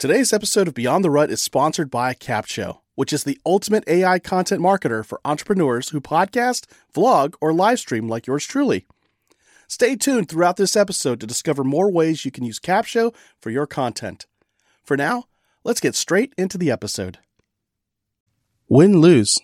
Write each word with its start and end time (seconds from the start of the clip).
Today's 0.00 0.32
episode 0.32 0.66
of 0.66 0.72
Beyond 0.72 1.04
the 1.04 1.10
Rut 1.10 1.30
is 1.30 1.42
sponsored 1.42 1.90
by 1.90 2.14
Capsho, 2.14 2.78
which 2.94 3.12
is 3.12 3.24
the 3.24 3.38
ultimate 3.44 3.84
AI 3.86 4.18
content 4.18 4.62
marketer 4.62 5.04
for 5.04 5.20
entrepreneurs 5.26 5.90
who 5.90 6.00
podcast, 6.00 6.64
vlog, 6.94 7.34
or 7.38 7.52
live 7.52 7.80
stream 7.80 8.08
like 8.08 8.26
yours 8.26 8.46
truly. 8.46 8.86
Stay 9.68 9.96
tuned 9.96 10.30
throughout 10.30 10.56
this 10.56 10.74
episode 10.74 11.20
to 11.20 11.26
discover 11.26 11.62
more 11.62 11.92
ways 11.92 12.24
you 12.24 12.30
can 12.30 12.44
use 12.44 12.58
Capsho 12.58 13.14
for 13.42 13.50
your 13.50 13.66
content. 13.66 14.24
For 14.82 14.96
now, 14.96 15.24
let's 15.64 15.80
get 15.80 15.94
straight 15.94 16.32
into 16.38 16.56
the 16.56 16.70
episode. 16.70 17.18
Win 18.70 19.02
lose, 19.02 19.38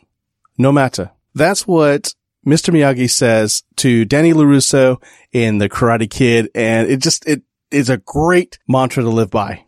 no 0.56 0.72
matter. 0.72 1.10
That's 1.34 1.66
what 1.66 2.14
Mr. 2.46 2.72
Miyagi 2.72 3.10
says 3.10 3.62
to 3.76 4.06
Danny 4.06 4.32
LaRusso 4.32 5.02
in 5.32 5.58
The 5.58 5.68
Karate 5.68 6.08
Kid, 6.08 6.48
and 6.54 6.88
it 6.90 7.02
just 7.02 7.28
it 7.28 7.42
is 7.70 7.90
a 7.90 7.98
great 7.98 8.58
mantra 8.66 9.02
to 9.02 9.10
live 9.10 9.30
by. 9.30 9.65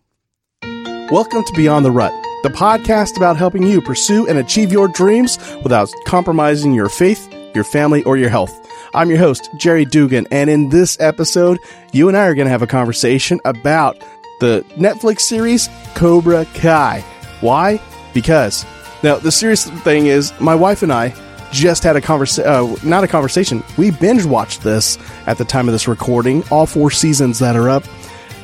Welcome 1.10 1.42
to 1.44 1.52
Beyond 1.54 1.86
the 1.86 1.90
Rut, 1.90 2.12
the 2.42 2.50
podcast 2.50 3.16
about 3.16 3.38
helping 3.38 3.62
you 3.62 3.80
pursue 3.80 4.28
and 4.28 4.38
achieve 4.38 4.70
your 4.70 4.88
dreams 4.88 5.38
without 5.62 5.90
compromising 6.04 6.74
your 6.74 6.90
faith, 6.90 7.32
your 7.54 7.64
family, 7.64 8.04
or 8.04 8.18
your 8.18 8.28
health. 8.28 8.52
I'm 8.92 9.08
your 9.08 9.18
host, 9.18 9.48
Jerry 9.56 9.86
Dugan, 9.86 10.26
and 10.30 10.50
in 10.50 10.68
this 10.68 11.00
episode, 11.00 11.60
you 11.92 12.08
and 12.08 12.16
I 12.16 12.26
are 12.26 12.34
going 12.34 12.44
to 12.44 12.50
have 12.50 12.60
a 12.60 12.66
conversation 12.66 13.40
about 13.46 13.96
the 14.40 14.66
Netflix 14.76 15.20
series 15.20 15.70
Cobra 15.94 16.44
Kai. 16.52 17.00
Why? 17.40 17.80
Because. 18.12 18.66
Now, 19.02 19.16
the 19.16 19.32
serious 19.32 19.64
thing 19.64 20.08
is, 20.08 20.38
my 20.40 20.54
wife 20.54 20.82
and 20.82 20.92
I 20.92 21.14
just 21.52 21.84
had 21.84 21.96
a 21.96 22.02
conversation, 22.02 22.50
uh, 22.50 22.76
not 22.84 23.02
a 23.02 23.08
conversation, 23.08 23.64
we 23.78 23.92
binge 23.92 24.26
watched 24.26 24.60
this 24.62 24.98
at 25.26 25.38
the 25.38 25.46
time 25.46 25.68
of 25.68 25.72
this 25.72 25.88
recording, 25.88 26.44
all 26.50 26.66
four 26.66 26.90
seasons 26.90 27.38
that 27.38 27.56
are 27.56 27.70
up 27.70 27.84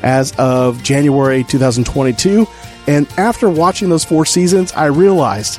as 0.04 0.32
of 0.38 0.80
January 0.82 1.42
2022. 1.42 2.46
And 2.86 3.08
after 3.16 3.48
watching 3.48 3.88
those 3.88 4.04
four 4.04 4.24
seasons, 4.26 4.70
I 4.72 4.86
realized 4.86 5.58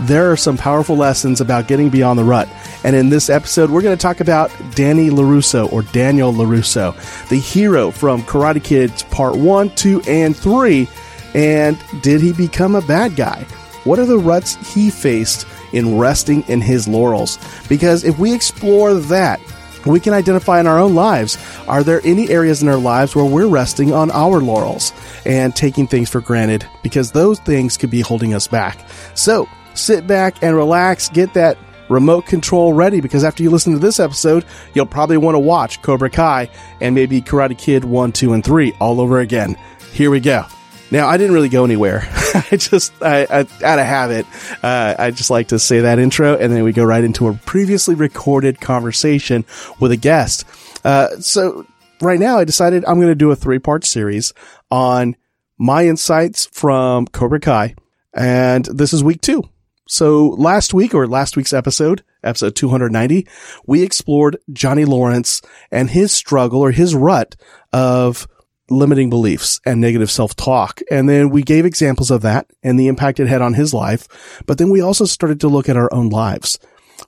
there 0.00 0.30
are 0.30 0.36
some 0.36 0.56
powerful 0.56 0.96
lessons 0.96 1.40
about 1.40 1.68
getting 1.68 1.90
beyond 1.90 2.18
the 2.18 2.24
rut. 2.24 2.48
And 2.84 2.96
in 2.96 3.10
this 3.10 3.28
episode, 3.28 3.70
we're 3.70 3.82
going 3.82 3.96
to 3.96 4.00
talk 4.00 4.20
about 4.20 4.50
Danny 4.74 5.10
LaRusso 5.10 5.70
or 5.72 5.82
Daniel 5.82 6.32
LaRusso, 6.32 6.94
the 7.28 7.36
hero 7.36 7.90
from 7.90 8.22
Karate 8.22 8.62
Kids 8.62 9.02
Part 9.04 9.36
1, 9.36 9.74
2, 9.74 10.02
and 10.06 10.36
3. 10.36 10.88
And 11.34 11.78
did 12.00 12.20
he 12.20 12.32
become 12.32 12.74
a 12.74 12.82
bad 12.82 13.16
guy? 13.16 13.44
What 13.84 13.98
are 13.98 14.06
the 14.06 14.18
ruts 14.18 14.54
he 14.72 14.90
faced 14.90 15.46
in 15.72 15.98
resting 15.98 16.42
in 16.48 16.60
his 16.60 16.86
laurels? 16.86 17.38
Because 17.68 18.04
if 18.04 18.18
we 18.18 18.32
explore 18.32 18.94
that, 18.94 19.40
we 19.86 20.00
can 20.00 20.12
identify 20.12 20.60
in 20.60 20.66
our 20.66 20.78
own 20.78 20.94
lives 20.94 21.38
are 21.66 21.82
there 21.82 22.00
any 22.04 22.28
areas 22.30 22.62
in 22.62 22.68
our 22.68 22.76
lives 22.76 23.14
where 23.14 23.24
we're 23.24 23.48
resting 23.48 23.92
on 23.92 24.10
our 24.10 24.40
laurels 24.40 24.92
and 25.24 25.54
taking 25.54 25.86
things 25.86 26.08
for 26.08 26.20
granted 26.20 26.66
because 26.82 27.12
those 27.12 27.38
things 27.40 27.76
could 27.76 27.90
be 27.90 28.00
holding 28.00 28.34
us 28.34 28.46
back. 28.46 28.86
So 29.14 29.48
sit 29.74 30.06
back 30.06 30.42
and 30.42 30.56
relax, 30.56 31.08
get 31.08 31.34
that 31.34 31.58
remote 31.88 32.26
control 32.26 32.72
ready 32.72 33.00
because 33.00 33.24
after 33.24 33.42
you 33.42 33.50
listen 33.50 33.72
to 33.72 33.78
this 33.78 34.00
episode, 34.00 34.44
you'll 34.74 34.86
probably 34.86 35.16
want 35.16 35.34
to 35.34 35.40
watch 35.40 35.82
Cobra 35.82 36.10
Kai 36.10 36.50
and 36.80 36.94
maybe 36.94 37.20
Karate 37.20 37.58
Kid 37.58 37.84
1, 37.84 38.12
2, 38.12 38.32
and 38.32 38.44
3 38.44 38.72
all 38.80 39.00
over 39.00 39.20
again. 39.20 39.56
Here 39.92 40.10
we 40.10 40.20
go. 40.20 40.46
Now, 40.92 41.08
I 41.08 41.16
didn't 41.16 41.32
really 41.32 41.48
go 41.48 41.64
anywhere. 41.64 42.06
I 42.34 42.58
just, 42.58 42.92
I, 43.00 43.22
I, 43.22 43.38
out 43.64 43.78
of 43.78 43.86
habit, 43.86 44.26
uh, 44.62 44.94
I 44.98 45.10
just 45.10 45.30
like 45.30 45.48
to 45.48 45.58
say 45.58 45.80
that 45.80 45.98
intro 45.98 46.36
and 46.36 46.52
then 46.52 46.64
we 46.64 46.72
go 46.74 46.84
right 46.84 47.02
into 47.02 47.28
a 47.28 47.32
previously 47.32 47.94
recorded 47.94 48.60
conversation 48.60 49.46
with 49.80 49.90
a 49.90 49.96
guest. 49.96 50.44
Uh, 50.84 51.08
so 51.18 51.66
right 52.02 52.20
now 52.20 52.36
I 52.36 52.44
decided 52.44 52.84
I'm 52.84 52.96
going 52.96 53.08
to 53.08 53.14
do 53.14 53.30
a 53.30 53.36
three 53.36 53.58
part 53.58 53.84
series 53.86 54.34
on 54.70 55.16
my 55.56 55.86
insights 55.86 56.44
from 56.52 57.06
Cobra 57.06 57.40
Kai. 57.40 57.74
And 58.12 58.66
this 58.66 58.92
is 58.92 59.02
week 59.02 59.22
two. 59.22 59.44
So 59.88 60.26
last 60.28 60.74
week 60.74 60.92
or 60.92 61.06
last 61.06 61.38
week's 61.38 61.54
episode, 61.54 62.04
episode 62.22 62.54
290, 62.54 63.26
we 63.66 63.82
explored 63.82 64.36
Johnny 64.52 64.84
Lawrence 64.84 65.40
and 65.70 65.88
his 65.88 66.12
struggle 66.12 66.60
or 66.60 66.70
his 66.70 66.94
rut 66.94 67.34
of 67.72 68.28
limiting 68.70 69.10
beliefs 69.10 69.60
and 69.66 69.80
negative 69.80 70.10
self-talk. 70.10 70.80
And 70.90 71.08
then 71.08 71.30
we 71.30 71.42
gave 71.42 71.64
examples 71.64 72.10
of 72.10 72.22
that 72.22 72.46
and 72.62 72.78
the 72.78 72.88
impact 72.88 73.20
it 73.20 73.28
had 73.28 73.42
on 73.42 73.54
his 73.54 73.74
life. 73.74 74.42
But 74.46 74.58
then 74.58 74.70
we 74.70 74.80
also 74.80 75.04
started 75.04 75.40
to 75.40 75.48
look 75.48 75.68
at 75.68 75.76
our 75.76 75.92
own 75.92 76.08
lives. 76.08 76.58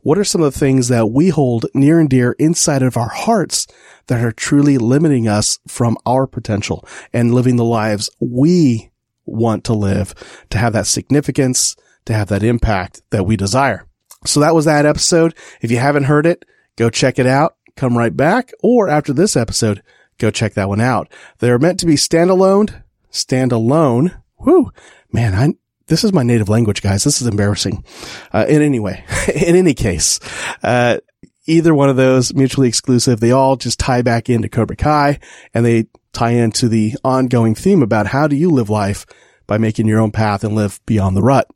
What 0.02 0.18
are 0.18 0.24
some 0.24 0.42
of 0.42 0.52
the 0.52 0.58
things 0.58 0.88
that 0.88 1.10
we 1.10 1.28
hold 1.28 1.66
near 1.72 2.00
and 2.00 2.10
dear 2.10 2.32
inside 2.38 2.82
of 2.82 2.96
our 2.96 3.08
hearts 3.08 3.66
that 4.08 4.22
are 4.22 4.32
truly 4.32 4.76
limiting 4.76 5.28
us 5.28 5.58
from 5.66 5.96
our 6.04 6.26
potential 6.26 6.86
and 7.12 7.34
living 7.34 7.56
the 7.56 7.64
lives 7.64 8.10
we 8.20 8.90
want 9.24 9.64
to 9.64 9.72
live 9.72 10.14
to 10.50 10.58
have 10.58 10.74
that 10.74 10.86
significance, 10.86 11.76
to 12.04 12.12
have 12.12 12.28
that 12.28 12.42
impact 12.42 13.00
that 13.10 13.24
we 13.24 13.36
desire? 13.36 13.86
So 14.26 14.40
that 14.40 14.54
was 14.54 14.64
that 14.64 14.84
episode. 14.84 15.34
If 15.62 15.70
you 15.70 15.78
haven't 15.78 16.04
heard 16.04 16.26
it, 16.26 16.44
go 16.76 16.90
check 16.90 17.18
it 17.18 17.26
out. 17.26 17.56
Come 17.76 17.96
right 17.96 18.14
back. 18.14 18.52
Or 18.62 18.88
after 18.88 19.12
this 19.12 19.36
episode, 19.36 19.82
go 20.18 20.30
check 20.30 20.54
that 20.54 20.68
one 20.68 20.80
out. 20.80 21.10
They're 21.38 21.58
meant 21.58 21.80
to 21.80 21.86
be 21.86 21.94
standalone, 21.94 22.82
standalone. 23.12 24.20
Whoo, 24.38 24.70
man, 25.12 25.34
I, 25.34 25.54
this 25.86 26.04
is 26.04 26.12
my 26.12 26.22
native 26.22 26.48
language, 26.48 26.82
guys. 26.82 27.04
This 27.04 27.20
is 27.20 27.26
embarrassing. 27.26 27.84
Uh, 28.32 28.46
in 28.48 28.62
any 28.62 28.80
way, 28.80 29.04
in 29.34 29.56
any 29.56 29.74
case, 29.74 30.20
uh, 30.62 30.98
either 31.46 31.74
one 31.74 31.88
of 31.88 31.96
those 31.96 32.34
mutually 32.34 32.68
exclusive, 32.68 33.20
they 33.20 33.32
all 33.32 33.56
just 33.56 33.78
tie 33.78 34.02
back 34.02 34.30
into 34.30 34.48
Cobra 34.48 34.76
Kai 34.76 35.18
and 35.52 35.64
they 35.64 35.86
tie 36.12 36.30
into 36.30 36.68
the 36.68 36.94
ongoing 37.04 37.54
theme 37.54 37.82
about 37.82 38.06
how 38.06 38.26
do 38.26 38.36
you 38.36 38.50
live 38.50 38.70
life 38.70 39.04
by 39.46 39.58
making 39.58 39.86
your 39.86 40.00
own 40.00 40.10
path 40.10 40.44
and 40.44 40.54
live 40.54 40.80
beyond 40.86 41.16
the 41.16 41.22
rut. 41.22 41.48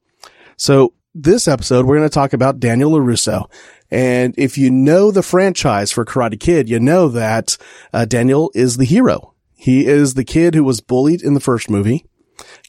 So 0.56 0.92
this 1.14 1.48
episode, 1.48 1.86
we're 1.86 1.96
going 1.96 2.08
to 2.08 2.14
talk 2.14 2.32
about 2.32 2.60
Daniel 2.60 2.92
LaRusso. 2.92 3.50
And 3.90 4.34
if 4.36 4.58
you 4.58 4.70
know 4.70 5.10
the 5.10 5.22
franchise 5.22 5.90
for 5.90 6.04
Karate 6.04 6.38
Kid, 6.38 6.68
you 6.68 6.78
know 6.78 7.08
that 7.08 7.56
uh, 7.92 8.04
Daniel 8.04 8.50
is 8.54 8.76
the 8.76 8.84
hero. 8.84 9.34
He 9.56 9.86
is 9.86 10.14
the 10.14 10.24
kid 10.24 10.54
who 10.54 10.62
was 10.62 10.80
bullied 10.80 11.22
in 11.22 11.34
the 11.34 11.40
first 11.40 11.68
movie, 11.68 12.04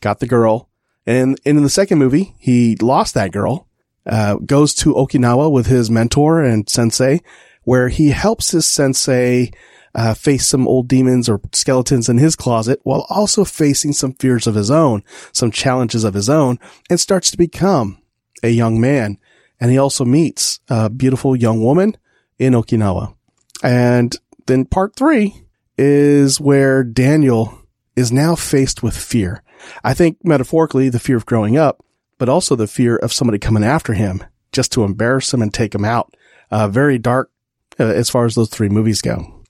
got 0.01 0.19
the 0.19 0.27
girl, 0.27 0.69
and, 1.05 1.39
and 1.45 1.57
in 1.57 1.63
the 1.63 1.69
second 1.69 1.99
movie, 1.99 2.35
he 2.39 2.75
lost 2.77 3.13
that 3.13 3.31
girl, 3.31 3.67
uh, 4.05 4.35
goes 4.35 4.73
to 4.75 4.93
Okinawa 4.93 5.51
with 5.51 5.67
his 5.67 5.89
mentor 5.89 6.43
and 6.43 6.69
sensei, 6.69 7.21
where 7.63 7.89
he 7.89 8.09
helps 8.09 8.51
his 8.51 8.67
sensei 8.67 9.51
uh, 9.95 10.13
face 10.13 10.47
some 10.47 10.67
old 10.67 10.87
demons 10.87 11.27
or 11.27 11.41
skeletons 11.51 12.09
in 12.09 12.17
his 12.17 12.35
closet 12.35 12.79
while 12.83 13.05
also 13.09 13.43
facing 13.43 13.93
some 13.93 14.13
fears 14.13 14.47
of 14.47 14.55
his 14.55 14.71
own, 14.71 15.03
some 15.31 15.51
challenges 15.51 16.03
of 16.03 16.13
his 16.13 16.29
own, 16.29 16.59
and 16.89 16.99
starts 16.99 17.31
to 17.31 17.37
become 17.37 18.01
a 18.43 18.49
young 18.49 18.79
man 18.79 19.17
and 19.59 19.71
he 19.71 19.77
also 19.77 20.05
meets 20.05 20.59
a 20.69 20.89
beautiful 20.89 21.35
young 21.35 21.63
woman 21.63 21.97
in 22.37 22.53
Okinawa. 22.53 23.15
And 23.63 24.15
then 24.45 24.65
part 24.65 24.95
three 24.95 25.43
is 25.77 26.39
where 26.39 26.83
Daniel 26.83 27.59
is 27.95 28.11
now 28.11 28.35
faced 28.35 28.81
with 28.81 28.95
fear. 28.95 29.43
I 29.83 29.93
think 29.93 30.17
metaphorically 30.23 30.89
the 30.89 30.99
fear 30.99 31.17
of 31.17 31.25
growing 31.25 31.57
up, 31.57 31.83
but 32.17 32.29
also 32.29 32.55
the 32.55 32.67
fear 32.67 32.95
of 32.95 33.13
somebody 33.13 33.39
coming 33.39 33.63
after 33.63 33.93
him 33.93 34.23
just 34.51 34.71
to 34.73 34.83
embarrass 34.83 35.33
him 35.33 35.41
and 35.41 35.53
take 35.53 35.75
him 35.75 35.85
out. 35.85 36.15
Uh, 36.51 36.67
very 36.67 36.97
dark 36.97 37.31
uh, 37.79 37.83
as 37.83 38.09
far 38.09 38.25
as 38.25 38.35
those 38.35 38.49
three 38.49 38.69
movies 38.69 39.01
go. 39.01 39.43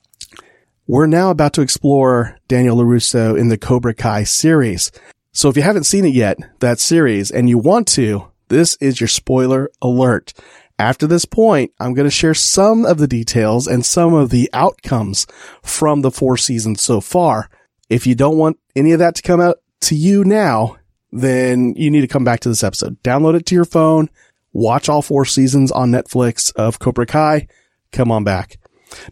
We're 0.86 1.06
now 1.06 1.30
about 1.30 1.52
to 1.54 1.62
explore 1.62 2.36
Daniel 2.48 2.76
LaRusso 2.76 3.38
in 3.38 3.48
the 3.48 3.58
Cobra 3.58 3.94
Kai 3.94 4.24
series. 4.24 4.90
So 5.32 5.48
if 5.48 5.56
you 5.56 5.62
haven't 5.62 5.84
seen 5.84 6.04
it 6.04 6.14
yet, 6.14 6.38
that 6.58 6.80
series, 6.80 7.30
and 7.30 7.48
you 7.48 7.58
want 7.58 7.86
to, 7.88 8.29
this 8.50 8.76
is 8.80 9.00
your 9.00 9.08
spoiler 9.08 9.70
alert. 9.80 10.34
After 10.78 11.06
this 11.06 11.24
point, 11.24 11.72
I'm 11.80 11.94
going 11.94 12.06
to 12.06 12.10
share 12.10 12.34
some 12.34 12.84
of 12.84 12.98
the 12.98 13.06
details 13.06 13.66
and 13.66 13.84
some 13.84 14.12
of 14.12 14.30
the 14.30 14.50
outcomes 14.52 15.26
from 15.62 16.02
the 16.02 16.10
four 16.10 16.36
seasons 16.36 16.82
so 16.82 17.00
far. 17.00 17.48
If 17.88 18.06
you 18.06 18.14
don't 18.14 18.36
want 18.36 18.58
any 18.76 18.92
of 18.92 18.98
that 18.98 19.14
to 19.16 19.22
come 19.22 19.40
out 19.40 19.56
to 19.82 19.94
you 19.94 20.24
now, 20.24 20.76
then 21.12 21.74
you 21.76 21.90
need 21.90 22.02
to 22.02 22.08
come 22.08 22.24
back 22.24 22.40
to 22.40 22.48
this 22.48 22.64
episode. 22.64 23.02
Download 23.02 23.34
it 23.34 23.46
to 23.46 23.54
your 23.54 23.64
phone, 23.64 24.10
watch 24.52 24.88
all 24.88 25.02
four 25.02 25.24
seasons 25.24 25.70
on 25.70 25.90
Netflix 25.90 26.54
of 26.56 26.78
Cobra 26.78 27.06
Kai, 27.06 27.46
come 27.92 28.10
on 28.12 28.24
back. 28.24 28.58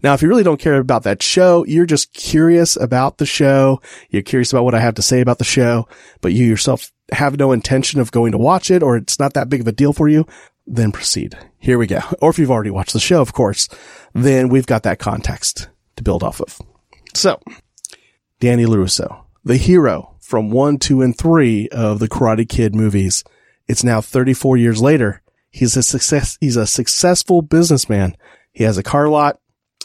Now, 0.03 0.15
if 0.15 0.23
you 0.23 0.29
really 0.29 0.43
don't 0.43 0.61
care 0.61 0.79
about 0.79 1.05
that 1.05 1.23
show, 1.23 1.65
you're 1.67 1.87
just 1.87 2.13
curious 2.13 2.77
about 2.77 3.19
the 3.19 3.27
show. 3.27 3.81
You're 4.11 4.23
curious 4.23 4.53
about 4.53 4.65
what 4.65 4.75
I 4.75 4.81
have 4.81 4.95
to 4.95 5.03
say 5.03 5.21
about 5.21 5.39
the 5.39 5.45
show, 5.45 5.89
but 6.21 6.33
you 6.33 6.45
yourself 6.47 6.93
have 7.13 7.39
no 7.39 7.53
intention 7.53 8.01
of 8.01 8.13
going 8.13 8.33
to 8.33 8.39
watch 8.39 8.71
it 8.71 8.83
or 8.83 8.97
it's 8.97 9.19
not 9.19 9.35
that 9.35 9.49
big 9.49 9.61
of 9.61 9.69
a 9.69 9.73
deal 9.73 9.93
for 9.93 10.09
you, 10.09 10.27
then 10.67 10.93
proceed. 10.93 11.37
Here 11.59 11.79
we 11.79 11.87
go. 11.87 12.01
Or 12.21 12.31
if 12.31 12.39
you've 12.39 12.51
already 12.51 12.71
watched 12.71 12.93
the 12.93 13.01
show, 13.01 13.21
of 13.21 13.33
course, 13.33 13.69
then 14.15 14.49
we've 14.49 14.67
got 14.67 14.83
that 14.83 14.99
context 14.99 15.69
to 15.97 16.03
build 16.03 16.23
off 16.23 16.41
of. 16.41 16.59
So, 17.15 17.41
Danny 18.41 18.65
LaRusso, 18.65 19.25
the 19.45 19.57
hero 19.57 20.17
from 20.21 20.51
one, 20.51 20.79
two, 20.79 21.01
and 21.01 21.17
three 21.17 21.69
of 21.71 22.01
the 22.01 22.09
Karate 22.09 22.49
Kid 22.49 22.75
movies. 22.75 23.25
It's 23.67 23.83
now 23.83 24.01
34 24.01 24.57
years 24.59 24.83
later. 24.83 25.23
He's 25.51 25.77
a 25.77 25.83
success. 25.83 26.37
He's 26.41 26.57
a 26.57 26.67
successful 26.67 27.43
businessman. 27.43 28.17
He 28.53 28.65
has 28.65 28.77
a 28.77 28.83
car 28.83 29.09
lot. 29.09 29.41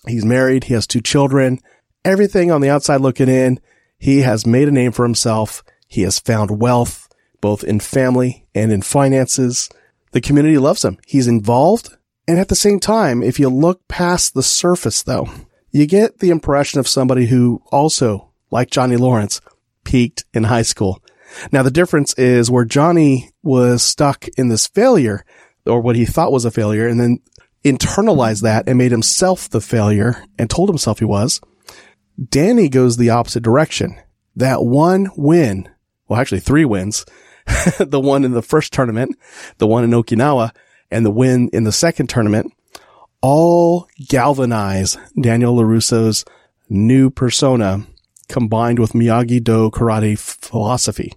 He's 0.07 0.25
married. 0.25 0.65
He 0.65 0.73
has 0.73 0.88
two 0.88 1.01
children. 1.01 1.59
Everything 2.03 2.51
on 2.51 2.61
the 2.61 2.69
outside 2.69 3.01
looking 3.01 3.29
in. 3.29 3.59
He 3.97 4.19
has 4.19 4.45
made 4.45 4.67
a 4.67 4.71
name 4.71 4.91
for 4.91 5.05
himself 5.05 5.63
He 5.88 6.01
has 6.01 6.19
found 6.19 6.59
wealth, 6.59 7.07
both 7.39 7.63
in 7.63 7.79
family 7.79 8.47
and 8.53 8.71
in 8.71 8.81
finances. 8.81 9.69
The 10.11 10.21
community 10.21 10.57
loves 10.57 10.83
him. 10.83 10.97
He's 11.07 11.27
involved. 11.27 11.89
And 12.27 12.39
at 12.39 12.50
the 12.50 12.55
same 12.55 12.79
time, 12.79 13.21
if 13.23 13.39
you 13.39 13.50
look 13.50 13.88
past 13.88 14.33
the 14.33 14.44
surface 14.44 15.03
though, 15.03 15.29
you 15.71 15.85
get 15.85 16.19
the 16.19 16.29
impression 16.29 16.79
of 16.79 16.88
somebody 16.88 17.25
who 17.25 17.61
also, 17.71 18.31
like 18.51 18.69
Johnny 18.69 18.95
Lawrence, 18.95 19.41
peaked 19.83 20.23
in 20.33 20.45
high 20.45 20.61
school. 20.61 21.01
Now 21.51 21.63
the 21.63 21.71
difference 21.71 22.13
is 22.13 22.51
where 22.51 22.65
Johnny 22.65 23.31
was 23.41 23.83
stuck 23.83 24.27
in 24.38 24.50
this 24.50 24.67
failure 24.67 25.25
or 25.65 25.81
what 25.81 25.95
he 25.95 26.05
thought 26.05 26.31
was 26.31 26.45
a 26.45 26.51
failure 26.51 26.88
and 26.88 27.00
then 27.00 27.19
internalized 27.63 28.42
that 28.42 28.68
and 28.68 28.77
made 28.77 28.92
himself 28.92 29.50
the 29.50 29.62
failure 29.62 30.24
and 30.38 30.50
told 30.50 30.69
himself 30.69 31.00
he 31.00 31.06
was. 31.06 31.42
Danny 32.30 32.69
goes 32.69 32.98
the 32.98 33.10
opposite 33.10 33.44
direction. 33.44 34.00
That 34.36 34.63
one 34.63 35.10
win, 35.15 35.69
well, 36.07 36.19
actually 36.19 36.42
three 36.42 36.65
wins, 36.65 37.06
the 37.80 38.00
one 38.00 38.24
in 38.24 38.31
the 38.31 38.42
first 38.42 38.74
tournament, 38.74 39.18
the 39.57 39.68
one 39.68 39.83
in 39.83 39.92
Okinawa, 39.92 40.51
and 40.92 41.06
the 41.06 41.12
win 41.12 41.50
in 41.54 41.63
the 41.63 41.71
second 41.71 42.07
tournament, 42.07 42.51
all 43.21 43.88
galvanize 44.07 44.98
Daniel 45.19 45.56
LaRusso's 45.56 46.25
new 46.69 47.10
persona 47.10 47.86
combined 48.27 48.80
with 48.80 48.94
Miyagi-Do 48.94 49.71
karate 49.71 50.18
philosophy. 50.18 51.13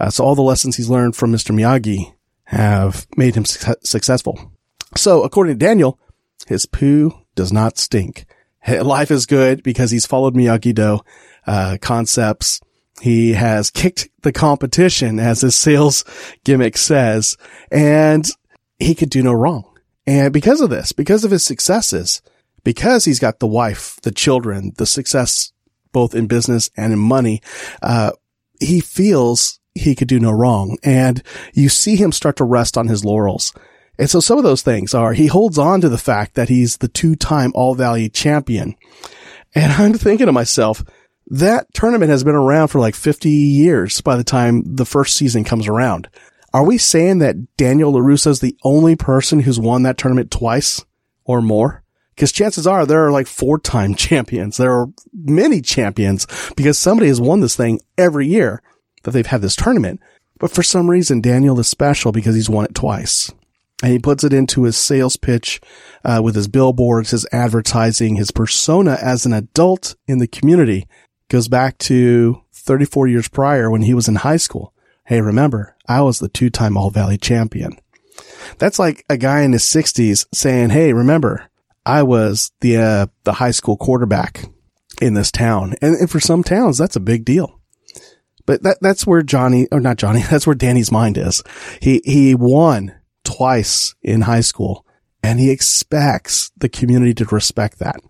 Uh, 0.00 0.10
so 0.10 0.24
all 0.24 0.34
the 0.34 0.42
lessons 0.42 0.76
he's 0.76 0.90
learned 0.90 1.16
from 1.16 1.32
Mr. 1.32 1.54
Miyagi 1.54 2.14
have 2.44 3.06
made 3.16 3.34
him 3.34 3.44
su- 3.44 3.74
successful. 3.82 4.52
So 4.96 5.22
according 5.22 5.58
to 5.58 5.64
Daniel, 5.64 5.98
his 6.46 6.66
poo 6.66 7.12
does 7.34 7.52
not 7.52 7.78
stink. 7.78 8.26
Life 8.66 9.10
is 9.10 9.26
good 9.26 9.62
because 9.62 9.90
he's 9.90 10.06
followed 10.06 10.34
Miyagi-Do, 10.34 11.00
uh, 11.46 11.78
concepts. 11.80 12.60
He 13.00 13.32
has 13.32 13.70
kicked 13.70 14.08
the 14.22 14.32
competition 14.32 15.20
as 15.20 15.40
his 15.40 15.54
sales 15.54 16.04
gimmick 16.44 16.76
says, 16.76 17.36
and 17.70 18.28
he 18.78 18.94
could 18.94 19.10
do 19.10 19.22
no 19.22 19.32
wrong. 19.32 19.64
And 20.06 20.32
because 20.32 20.60
of 20.60 20.70
this, 20.70 20.92
because 20.92 21.24
of 21.24 21.30
his 21.30 21.44
successes, 21.44 22.22
because 22.64 23.04
he's 23.04 23.20
got 23.20 23.38
the 23.38 23.46
wife, 23.46 23.98
the 24.02 24.10
children, 24.10 24.72
the 24.76 24.86
success 24.86 25.52
both 25.92 26.14
in 26.14 26.26
business 26.26 26.70
and 26.76 26.92
in 26.92 26.98
money, 26.98 27.40
uh, 27.82 28.12
he 28.60 28.80
feels 28.80 29.60
he 29.74 29.94
could 29.94 30.08
do 30.08 30.18
no 30.18 30.30
wrong. 30.30 30.76
And 30.82 31.22
you 31.54 31.68
see 31.68 31.96
him 31.96 32.10
start 32.10 32.36
to 32.36 32.44
rest 32.44 32.76
on 32.76 32.88
his 32.88 33.04
laurels. 33.04 33.54
And 33.98 34.08
so 34.08 34.20
some 34.20 34.38
of 34.38 34.44
those 34.44 34.62
things 34.62 34.94
are 34.94 35.12
he 35.12 35.26
holds 35.26 35.58
on 35.58 35.80
to 35.80 35.88
the 35.88 35.98
fact 35.98 36.34
that 36.34 36.48
he's 36.48 36.76
the 36.76 36.88
two 36.88 37.16
time 37.16 37.52
all 37.54 37.74
valley 37.74 38.08
champion. 38.08 38.76
And 39.54 39.72
I'm 39.82 39.94
thinking 39.94 40.26
to 40.26 40.32
myself, 40.32 40.84
that 41.30 41.72
tournament 41.74 42.10
has 42.10 42.24
been 42.24 42.34
around 42.34 42.68
for 42.68 42.78
like 42.78 42.94
50 42.94 43.28
years 43.28 44.00
by 44.00 44.16
the 44.16 44.24
time 44.24 44.62
the 44.64 44.86
first 44.86 45.16
season 45.16 45.44
comes 45.44 45.66
around. 45.66 46.08
Are 46.54 46.64
we 46.64 46.78
saying 46.78 47.18
that 47.18 47.56
Daniel 47.56 47.92
LaRusso 47.92 48.28
is 48.28 48.40
the 48.40 48.56
only 48.62 48.96
person 48.96 49.40
who's 49.40 49.60
won 49.60 49.82
that 49.82 49.98
tournament 49.98 50.30
twice 50.30 50.82
or 51.24 51.42
more? 51.42 51.82
Because 52.14 52.32
chances 52.32 52.66
are 52.66 52.86
there 52.86 53.06
are 53.06 53.12
like 53.12 53.26
four 53.26 53.58
time 53.58 53.94
champions. 53.96 54.56
There 54.56 54.72
are 54.72 54.86
many 55.12 55.60
champions 55.60 56.26
because 56.56 56.78
somebody 56.78 57.08
has 57.08 57.20
won 57.20 57.40
this 57.40 57.56
thing 57.56 57.80
every 57.98 58.26
year 58.26 58.62
that 59.02 59.10
they've 59.10 59.26
had 59.26 59.42
this 59.42 59.56
tournament. 59.56 60.00
But 60.38 60.50
for 60.50 60.62
some 60.62 60.88
reason, 60.88 61.20
Daniel 61.20 61.58
is 61.60 61.68
special 61.68 62.12
because 62.12 62.34
he's 62.34 62.48
won 62.48 62.64
it 62.64 62.74
twice. 62.74 63.32
And 63.82 63.92
he 63.92 63.98
puts 63.98 64.24
it 64.24 64.32
into 64.32 64.64
his 64.64 64.76
sales 64.76 65.16
pitch 65.16 65.60
uh, 66.04 66.20
with 66.22 66.34
his 66.34 66.48
billboards, 66.48 67.12
his 67.12 67.26
advertising, 67.30 68.16
his 68.16 68.32
persona 68.32 68.98
as 69.00 69.24
an 69.24 69.32
adult 69.32 69.94
in 70.06 70.18
the 70.18 70.26
community 70.26 70.86
goes 71.28 71.46
back 71.46 71.78
to 71.78 72.42
34 72.52 73.06
years 73.06 73.28
prior 73.28 73.70
when 73.70 73.82
he 73.82 73.94
was 73.94 74.08
in 74.08 74.16
high 74.16 74.36
school. 74.36 74.74
Hey, 75.04 75.20
remember, 75.20 75.76
I 75.88 76.02
was 76.02 76.18
the 76.18 76.28
two-time 76.28 76.76
All 76.76 76.90
Valley 76.90 77.18
champion. 77.18 77.78
That's 78.58 78.78
like 78.78 79.04
a 79.08 79.16
guy 79.16 79.42
in 79.42 79.52
his 79.52 79.62
60s 79.62 80.26
saying, 80.34 80.70
"Hey, 80.70 80.92
remember, 80.92 81.48
I 81.86 82.02
was 82.02 82.50
the 82.60 82.76
uh, 82.78 83.06
the 83.24 83.34
high 83.34 83.52
school 83.52 83.76
quarterback 83.76 84.44
in 85.00 85.14
this 85.14 85.30
town." 85.30 85.76
And, 85.80 85.94
and 85.94 86.10
for 86.10 86.20
some 86.20 86.42
towns, 86.42 86.78
that's 86.78 86.96
a 86.96 87.00
big 87.00 87.24
deal. 87.24 87.60
But 88.44 88.62
that 88.64 88.78
that's 88.80 89.06
where 89.06 89.22
Johnny 89.22 89.68
or 89.70 89.80
not 89.80 89.98
Johnny, 89.98 90.22
that's 90.30 90.46
where 90.46 90.56
Danny's 90.56 90.92
mind 90.92 91.16
is. 91.16 91.42
He 91.80 92.00
he 92.04 92.34
won 92.34 92.94
twice 93.28 93.94
in 94.02 94.22
high 94.22 94.40
school 94.40 94.86
and 95.22 95.38
he 95.38 95.50
expects 95.50 96.50
the 96.56 96.68
community 96.68 97.12
to 97.12 97.24
respect 97.26 97.78
that 97.78 98.00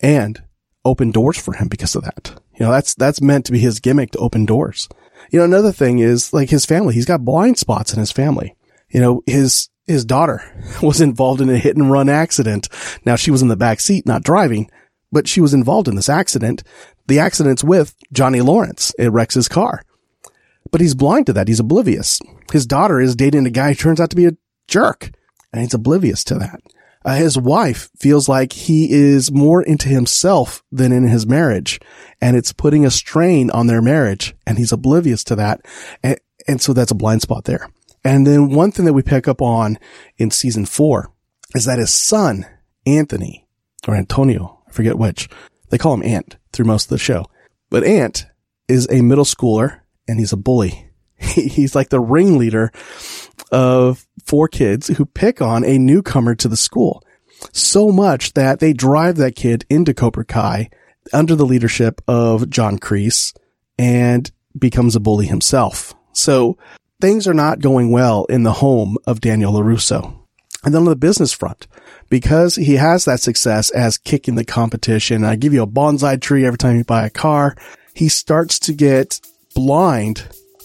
and 0.00 0.42
open 0.84 1.10
doors 1.10 1.38
for 1.38 1.54
him 1.54 1.68
because 1.68 1.94
of 1.94 2.04
that. 2.04 2.38
You 2.58 2.66
know, 2.66 2.72
that's, 2.72 2.94
that's 2.94 3.22
meant 3.22 3.46
to 3.46 3.52
be 3.52 3.58
his 3.58 3.80
gimmick 3.80 4.10
to 4.10 4.18
open 4.18 4.44
doors. 4.44 4.88
You 5.30 5.38
know, 5.38 5.46
another 5.46 5.72
thing 5.72 5.98
is 6.00 6.34
like 6.34 6.50
his 6.50 6.66
family. 6.66 6.92
He's 6.92 7.06
got 7.06 7.24
blind 7.24 7.58
spots 7.58 7.94
in 7.94 8.00
his 8.00 8.12
family. 8.12 8.54
You 8.90 9.00
know, 9.00 9.22
his, 9.26 9.70
his 9.86 10.04
daughter 10.04 10.42
was 10.82 11.00
involved 11.00 11.40
in 11.40 11.48
a 11.48 11.56
hit 11.56 11.76
and 11.76 11.90
run 11.90 12.10
accident. 12.10 12.68
Now 13.06 13.16
she 13.16 13.30
was 13.30 13.40
in 13.40 13.48
the 13.48 13.56
back 13.56 13.80
seat, 13.80 14.06
not 14.06 14.24
driving, 14.24 14.70
but 15.10 15.26
she 15.26 15.40
was 15.40 15.54
involved 15.54 15.88
in 15.88 15.94
this 15.94 16.10
accident. 16.10 16.62
The 17.06 17.18
accident's 17.18 17.64
with 17.64 17.94
Johnny 18.12 18.42
Lawrence. 18.42 18.92
It 18.98 19.08
wrecks 19.08 19.34
his 19.34 19.48
car. 19.48 19.82
But 20.70 20.82
he's 20.82 20.94
blind 20.94 21.26
to 21.26 21.32
that. 21.32 21.48
He's 21.48 21.60
oblivious. 21.60 22.20
His 22.52 22.66
daughter 22.66 23.00
is 23.00 23.16
dating 23.16 23.46
a 23.46 23.50
guy 23.50 23.70
who 23.70 23.74
turns 23.76 24.00
out 24.00 24.10
to 24.10 24.16
be 24.16 24.26
a 24.26 24.36
jerk 24.70 25.10
and 25.52 25.60
he's 25.60 25.74
oblivious 25.74 26.24
to 26.24 26.34
that. 26.36 26.60
Uh, 27.04 27.14
his 27.14 27.36
wife 27.36 27.90
feels 27.98 28.28
like 28.28 28.52
he 28.52 28.90
is 28.90 29.32
more 29.32 29.62
into 29.62 29.88
himself 29.88 30.62
than 30.70 30.92
in 30.92 31.08
his 31.08 31.26
marriage 31.26 31.80
and 32.20 32.36
it's 32.36 32.52
putting 32.52 32.84
a 32.84 32.90
strain 32.90 33.50
on 33.50 33.66
their 33.66 33.82
marriage 33.82 34.34
and 34.46 34.58
he's 34.58 34.72
oblivious 34.72 35.24
to 35.24 35.34
that. 35.36 35.60
And, 36.02 36.18
and 36.46 36.60
so 36.60 36.72
that's 36.72 36.90
a 36.90 36.96
blind 36.96 37.22
spot 37.22 37.44
there. 37.44 37.68
And 38.04 38.26
then 38.26 38.50
one 38.50 38.70
thing 38.70 38.84
that 38.84 38.92
we 38.92 39.02
pick 39.02 39.28
up 39.28 39.42
on 39.42 39.78
in 40.16 40.30
season 40.30 40.66
four 40.66 41.12
is 41.54 41.64
that 41.64 41.78
his 41.78 41.92
son, 41.92 42.46
Anthony 42.86 43.46
or 43.88 43.94
Antonio, 43.94 44.62
I 44.68 44.72
forget 44.72 44.98
which, 44.98 45.28
they 45.70 45.78
call 45.78 45.94
him 45.94 46.02
Ant 46.02 46.36
through 46.52 46.66
most 46.66 46.84
of 46.84 46.90
the 46.90 46.98
show, 46.98 47.26
but 47.70 47.84
Ant 47.84 48.26
is 48.68 48.86
a 48.90 49.02
middle 49.02 49.24
schooler 49.24 49.80
and 50.06 50.18
he's 50.18 50.32
a 50.32 50.36
bully. 50.36 50.89
He's 51.34 51.74
like 51.74 51.90
the 51.90 52.00
ringleader 52.00 52.72
of 53.52 54.06
four 54.24 54.48
kids 54.48 54.88
who 54.88 55.04
pick 55.06 55.42
on 55.42 55.64
a 55.64 55.78
newcomer 55.78 56.34
to 56.36 56.48
the 56.48 56.56
school 56.56 57.02
so 57.52 57.90
much 57.90 58.34
that 58.34 58.60
they 58.60 58.72
drive 58.72 59.16
that 59.16 59.36
kid 59.36 59.64
into 59.70 59.94
Cobra 59.94 60.24
Kai 60.24 60.70
under 61.12 61.34
the 61.34 61.46
leadership 61.46 62.00
of 62.06 62.50
John 62.50 62.78
Kreese 62.78 63.34
and 63.78 64.30
becomes 64.58 64.96
a 64.96 65.00
bully 65.00 65.26
himself. 65.26 65.94
So 66.12 66.58
things 67.00 67.26
are 67.26 67.34
not 67.34 67.60
going 67.60 67.90
well 67.90 68.24
in 68.26 68.42
the 68.42 68.54
home 68.54 68.96
of 69.06 69.20
Daniel 69.20 69.52
LaRusso. 69.52 70.16
And 70.62 70.74
then 70.74 70.82
on 70.82 70.88
the 70.88 70.96
business 70.96 71.32
front, 71.32 71.66
because 72.10 72.56
he 72.56 72.74
has 72.74 73.06
that 73.06 73.20
success 73.20 73.70
as 73.70 73.96
kicking 73.96 74.34
the 74.34 74.44
competition, 74.44 75.24
I 75.24 75.36
give 75.36 75.54
you 75.54 75.62
a 75.62 75.66
bonsai 75.66 76.20
tree 76.20 76.44
every 76.44 76.58
time 76.58 76.76
you 76.76 76.84
buy 76.84 77.06
a 77.06 77.10
car, 77.10 77.56
he 77.94 78.08
starts 78.08 78.58
to 78.60 78.74
get 78.74 79.20
blind 79.54 80.28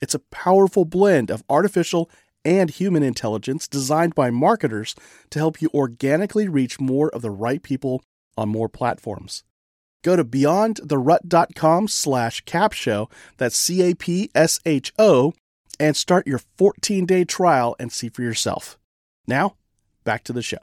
it's 0.00 0.14
a 0.14 0.20
powerful 0.20 0.84
blend 0.84 1.30
of 1.30 1.44
artificial 1.48 2.10
and 2.44 2.70
human 2.70 3.02
intelligence 3.02 3.66
designed 3.66 4.14
by 4.14 4.30
marketers 4.30 4.94
to 5.30 5.38
help 5.38 5.60
you 5.60 5.68
organically 5.74 6.48
reach 6.48 6.78
more 6.78 7.08
of 7.10 7.22
the 7.22 7.30
right 7.30 7.62
people 7.62 8.02
on 8.36 8.48
more 8.48 8.68
platforms. 8.68 9.42
Go 10.04 10.14
to 10.14 10.24
beyondtherut.com 10.24 11.88
slash 11.88 12.44
capsho, 12.44 13.10
that's 13.38 13.56
C-A-P-S-H-O, 13.56 15.34
and 15.80 15.96
start 15.96 16.26
your 16.26 16.40
14-day 16.58 17.24
trial 17.24 17.74
and 17.80 17.90
see 17.90 18.08
for 18.08 18.22
yourself. 18.22 18.78
Now, 19.26 19.56
back 20.04 20.22
to 20.24 20.32
the 20.32 20.42
show. 20.42 20.58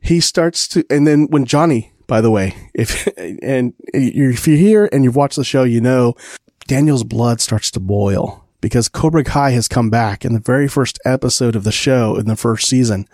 He 0.00 0.20
starts 0.20 0.68
to, 0.68 0.84
and 0.90 1.06
then 1.06 1.28
when 1.30 1.46
Johnny, 1.46 1.93
by 2.06 2.20
the 2.20 2.30
way, 2.30 2.54
if, 2.74 3.06
and 3.16 3.74
if 3.92 4.46
you're 4.46 4.56
here 4.56 4.88
and 4.92 5.04
you've 5.04 5.16
watched 5.16 5.36
the 5.36 5.44
show, 5.44 5.64
you 5.64 5.80
know 5.80 6.14
Daniel's 6.66 7.04
blood 7.04 7.40
starts 7.40 7.70
to 7.72 7.80
boil 7.80 8.44
because 8.60 8.88
Cobra 8.88 9.24
Kai 9.24 9.50
has 9.50 9.68
come 9.68 9.90
back 9.90 10.24
in 10.24 10.32
the 10.32 10.40
very 10.40 10.68
first 10.68 10.98
episode 11.04 11.54
of 11.54 11.64
the 11.64 11.72
show 11.72 12.16
in 12.16 12.26
the 12.26 12.36
first 12.36 12.68
season. 12.68 13.06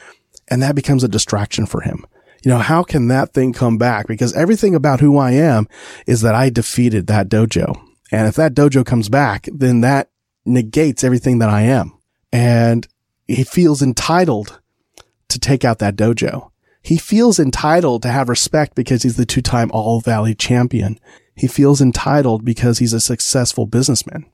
And 0.49 0.63
that 0.63 0.75
becomes 0.75 1.03
a 1.03 1.09
distraction 1.09 1.67
for 1.67 1.81
him. 1.81 2.05
You 2.45 2.51
know, 2.51 2.59
how 2.59 2.83
can 2.83 3.09
that 3.09 3.35
thing 3.35 3.53
come 3.53 3.77
back? 3.77 4.07
Because 4.07 4.33
everything 4.33 4.75
about 4.75 5.01
who 5.01 5.19
I 5.19 5.33
am 5.33 5.69
is 6.07 6.23
that 6.23 6.35
I 6.35 6.51
defeated 6.51 7.07
that 7.07 7.29
dojo 7.29 7.79
And 8.13 8.29
if 8.29 8.37
that 8.37 8.55
dojo 8.55 8.85
comes 8.87 9.09
back, 9.09 9.49
then 9.53 9.83
that 9.83 10.11
negates 10.47 11.05
everything 11.05 11.41
that 11.41 11.51
I 11.51 11.63
am. 11.63 11.99
And 12.33 12.87
he 13.27 13.45
feels 13.45 13.83
entitled 13.83 14.61
to 15.29 15.39
take 15.39 15.65
out 15.65 15.81
that 15.81 15.97
dojo. 15.97 16.51
He 16.83 16.97
feels 16.97 17.39
entitled 17.39 18.03
to 18.03 18.09
have 18.09 18.29
respect 18.29 18.75
because 18.75 19.03
he's 19.03 19.17
the 19.17 19.27
two 19.27 19.43
time 19.43 19.71
All 19.73 20.01
Valley 20.01 20.35
champion. 20.35 20.99
He 21.35 21.47
feels 21.47 21.81
entitled 21.81 22.45
because 22.45 22.79
he's 22.79 22.93
a 22.93 23.01
successful 23.01 23.67
businessman. 23.67 24.27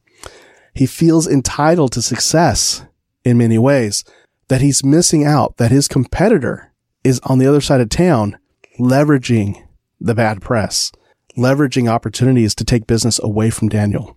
He 0.74 0.86
feels 0.86 1.26
entitled 1.26 1.92
to 1.92 2.02
success 2.02 2.84
in 3.24 3.38
many 3.38 3.58
ways 3.58 4.04
that 4.48 4.60
he's 4.60 4.84
missing 4.84 5.24
out, 5.24 5.56
that 5.56 5.70
his 5.70 5.88
competitor 5.88 6.72
is 7.02 7.20
on 7.24 7.38
the 7.38 7.46
other 7.46 7.60
side 7.60 7.80
of 7.80 7.88
town 7.88 8.38
leveraging 8.78 9.66
the 10.00 10.14
bad 10.14 10.40
press, 10.42 10.92
leveraging 11.36 11.88
opportunities 11.88 12.54
to 12.54 12.64
take 12.64 12.86
business 12.86 13.18
away 13.22 13.50
from 13.50 13.68
Daniel. 13.68 14.16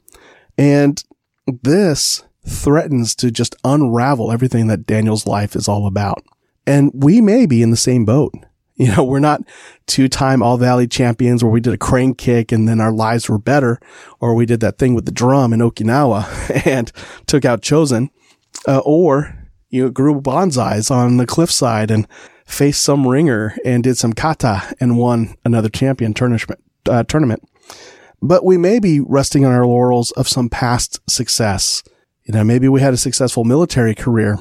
And 0.57 1.03
this 1.45 2.23
threatens 2.45 3.15
to 3.15 3.31
just 3.31 3.55
unravel 3.63 4.31
everything 4.31 4.67
that 4.67 4.85
Daniel's 4.85 5.25
life 5.25 5.55
is 5.55 5.67
all 5.67 5.87
about. 5.87 6.23
And 6.69 6.91
we 6.93 7.19
may 7.19 7.47
be 7.47 7.63
in 7.63 7.71
the 7.71 7.77
same 7.77 8.05
boat. 8.05 8.31
You 8.75 8.95
know, 8.95 9.03
we're 9.03 9.19
not 9.19 9.41
two 9.87 10.07
time 10.07 10.43
all 10.43 10.57
valley 10.57 10.87
champions 10.87 11.43
where 11.43 11.51
we 11.51 11.59
did 11.59 11.73
a 11.73 11.77
crane 11.77 12.13
kick 12.13 12.51
and 12.51 12.69
then 12.69 12.79
our 12.79 12.91
lives 12.91 13.27
were 13.27 13.39
better, 13.39 13.79
or 14.19 14.35
we 14.35 14.45
did 14.45 14.59
that 14.59 14.77
thing 14.77 14.93
with 14.93 15.05
the 15.05 15.11
drum 15.11 15.51
in 15.51 15.61
Okinawa 15.61 16.65
and 16.67 16.91
took 17.25 17.43
out 17.43 17.61
Chozen, 17.61 18.09
uh, 18.67 18.81
or 18.85 19.35
you 19.69 19.83
know, 19.83 19.89
grew 19.89 20.21
bonsais 20.21 20.91
on 20.91 21.17
the 21.17 21.25
cliffside 21.25 21.89
and 21.89 22.07
faced 22.45 22.83
some 22.83 23.07
ringer 23.07 23.57
and 23.65 23.83
did 23.83 23.97
some 23.97 24.13
kata 24.13 24.75
and 24.79 24.97
won 24.97 25.35
another 25.43 25.69
champion 25.69 26.13
tournament, 26.13 26.51
uh, 26.87 27.03
tournament. 27.03 27.43
But 28.21 28.45
we 28.45 28.57
may 28.57 28.79
be 28.79 28.99
resting 28.99 29.43
on 29.43 29.51
our 29.51 29.65
laurels 29.65 30.11
of 30.11 30.27
some 30.27 30.49
past 30.49 30.99
success. 31.09 31.81
You 32.25 32.35
know, 32.35 32.43
maybe 32.43 32.69
we 32.69 32.79
had 32.79 32.93
a 32.93 32.97
successful 32.97 33.43
military 33.43 33.95
career 33.95 34.37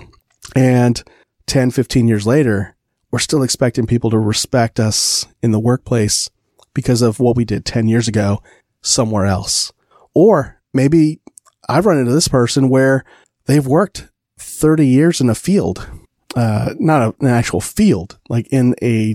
and 0.54 1.02
10, 1.49 1.71
15 1.71 2.07
years 2.07 2.26
later, 2.26 2.76
we're 3.11 3.19
still 3.19 3.43
expecting 3.43 3.87
people 3.87 4.11
to 4.11 4.19
respect 4.19 4.78
us 4.78 5.26
in 5.43 5.50
the 5.50 5.59
workplace 5.59 6.31
because 6.75 7.02
of 7.02 7.19
what 7.19 7.37
we 7.37 7.45
did 7.45 7.64
10 7.64 7.88
years 7.88 8.07
ago 8.07 8.43
somewhere 8.83 9.26
else. 9.26 9.73
Or 10.14 10.61
maybe 10.73 11.21
I've 11.69 11.87
run 11.87 11.99
into 11.99 12.12
this 12.12 12.28
person 12.28 12.69
where 12.69 13.05
they've 13.47 13.67
worked 13.67 14.09
30 14.38 14.87
years 14.87 15.21
in 15.21 15.31
a 15.31 15.35
field, 15.35 15.88
uh, 16.37 16.75
not 16.78 17.02
a, 17.02 17.14
an 17.21 17.28
actual 17.28 17.61
field, 17.61 18.19
like 18.28 18.47
in 18.49 18.75
a, 18.83 19.14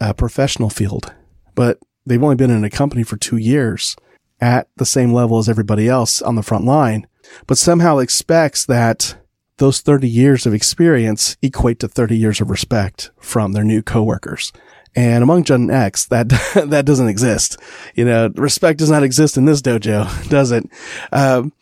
a 0.00 0.12
professional 0.12 0.70
field, 0.70 1.14
but 1.54 1.78
they've 2.04 2.22
only 2.22 2.36
been 2.36 2.50
in 2.50 2.64
a 2.64 2.70
company 2.70 3.02
for 3.02 3.16
two 3.16 3.36
years 3.36 3.96
at 4.40 4.68
the 4.76 4.86
same 4.86 5.12
level 5.12 5.38
as 5.38 5.48
everybody 5.48 5.88
else 5.88 6.20
on 6.20 6.34
the 6.34 6.42
front 6.42 6.64
line, 6.64 7.06
but 7.46 7.58
somehow 7.58 7.98
expects 7.98 8.66
that 8.66 9.16
those 9.60 9.80
30 9.80 10.08
years 10.08 10.46
of 10.46 10.54
experience 10.54 11.36
equate 11.42 11.78
to 11.78 11.88
30 11.88 12.16
years 12.16 12.40
of 12.40 12.50
respect 12.50 13.10
from 13.20 13.52
their 13.52 13.62
new 13.62 13.82
coworkers. 13.82 14.52
And 14.96 15.22
among 15.22 15.44
Gen 15.44 15.70
X, 15.70 16.06
that, 16.06 16.28
that 16.66 16.84
doesn't 16.84 17.08
exist. 17.08 17.58
You 17.94 18.06
know, 18.06 18.32
respect 18.34 18.80
does 18.80 18.90
not 18.90 19.04
exist 19.04 19.36
in 19.36 19.44
this 19.44 19.62
dojo, 19.62 20.28
does 20.28 20.50
it? 20.50 20.68
Um, 21.12 21.52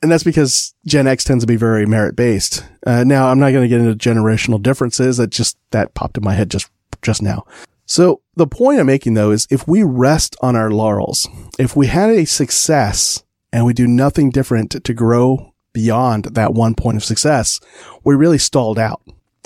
and 0.00 0.12
that's 0.12 0.22
because 0.22 0.74
Gen 0.86 1.08
X 1.08 1.24
tends 1.24 1.42
to 1.42 1.48
be 1.48 1.56
very 1.56 1.86
merit 1.86 2.14
based. 2.14 2.64
Uh, 2.86 3.02
now 3.02 3.28
I'm 3.28 3.40
not 3.40 3.50
going 3.50 3.64
to 3.64 3.68
get 3.68 3.80
into 3.80 3.96
generational 3.96 4.62
differences. 4.62 5.16
That 5.16 5.30
just, 5.30 5.58
that 5.70 5.94
popped 5.94 6.16
in 6.16 6.24
my 6.24 6.34
head 6.34 6.50
just, 6.50 6.70
just 7.02 7.22
now. 7.22 7.44
So 7.86 8.20
the 8.36 8.46
point 8.46 8.78
I'm 8.78 8.86
making 8.86 9.14
though 9.14 9.30
is 9.30 9.48
if 9.50 9.66
we 9.66 9.82
rest 9.82 10.36
on 10.42 10.54
our 10.54 10.70
laurels, 10.70 11.26
if 11.58 11.74
we 11.74 11.86
had 11.86 12.10
a 12.10 12.26
success 12.26 13.24
and 13.50 13.64
we 13.64 13.72
do 13.72 13.86
nothing 13.86 14.30
different 14.30 14.84
to 14.84 14.94
grow 14.94 15.54
beyond 15.78 16.24
that 16.24 16.54
one 16.54 16.74
point 16.74 16.96
of 16.96 17.04
success, 17.04 17.60
we 18.02 18.16
really 18.16 18.36
stalled 18.36 18.80
out. 18.80 19.00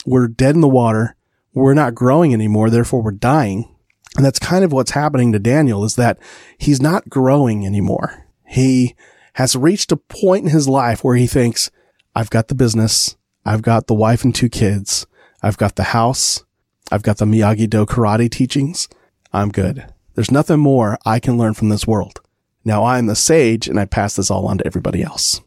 We're 0.06 0.28
dead 0.28 0.54
in 0.54 0.62
the 0.62 0.68
water. 0.68 1.14
We're 1.52 1.74
not 1.74 1.94
growing 1.94 2.32
anymore. 2.32 2.70
Therefore 2.70 3.02
we're 3.02 3.10
dying. 3.10 3.68
And 4.16 4.24
that's 4.24 4.38
kind 4.38 4.64
of 4.64 4.72
what's 4.72 4.92
happening 4.92 5.32
to 5.32 5.38
Daniel 5.38 5.84
is 5.84 5.96
that 5.96 6.18
he's 6.56 6.80
not 6.80 7.10
growing 7.10 7.66
anymore. 7.66 8.26
He 8.46 8.94
has 9.34 9.54
reached 9.54 9.92
a 9.92 9.96
point 9.98 10.46
in 10.46 10.50
his 10.50 10.66
life 10.66 11.04
where 11.04 11.16
he 11.16 11.26
thinks, 11.26 11.70
I've 12.14 12.30
got 12.30 12.48
the 12.48 12.54
business. 12.54 13.14
I've 13.44 13.60
got 13.60 13.86
the 13.86 13.94
wife 13.94 14.24
and 14.24 14.34
two 14.34 14.48
kids. 14.48 15.06
I've 15.42 15.58
got 15.58 15.76
the 15.76 15.82
house. 15.82 16.44
I've 16.90 17.02
got 17.02 17.18
the 17.18 17.26
Miyagi 17.26 17.68
Do 17.68 17.84
karate 17.84 18.30
teachings. 18.30 18.88
I'm 19.34 19.50
good. 19.50 19.84
There's 20.14 20.30
nothing 20.30 20.60
more 20.60 20.98
I 21.04 21.20
can 21.20 21.36
learn 21.36 21.52
from 21.52 21.68
this 21.68 21.86
world. 21.86 22.22
Now 22.64 22.84
I'm 22.84 23.04
the 23.04 23.16
sage 23.16 23.68
and 23.68 23.78
I 23.78 23.84
pass 23.84 24.16
this 24.16 24.30
all 24.30 24.46
on 24.46 24.58
to 24.58 24.66
everybody 24.66 25.02
else. 25.02 25.42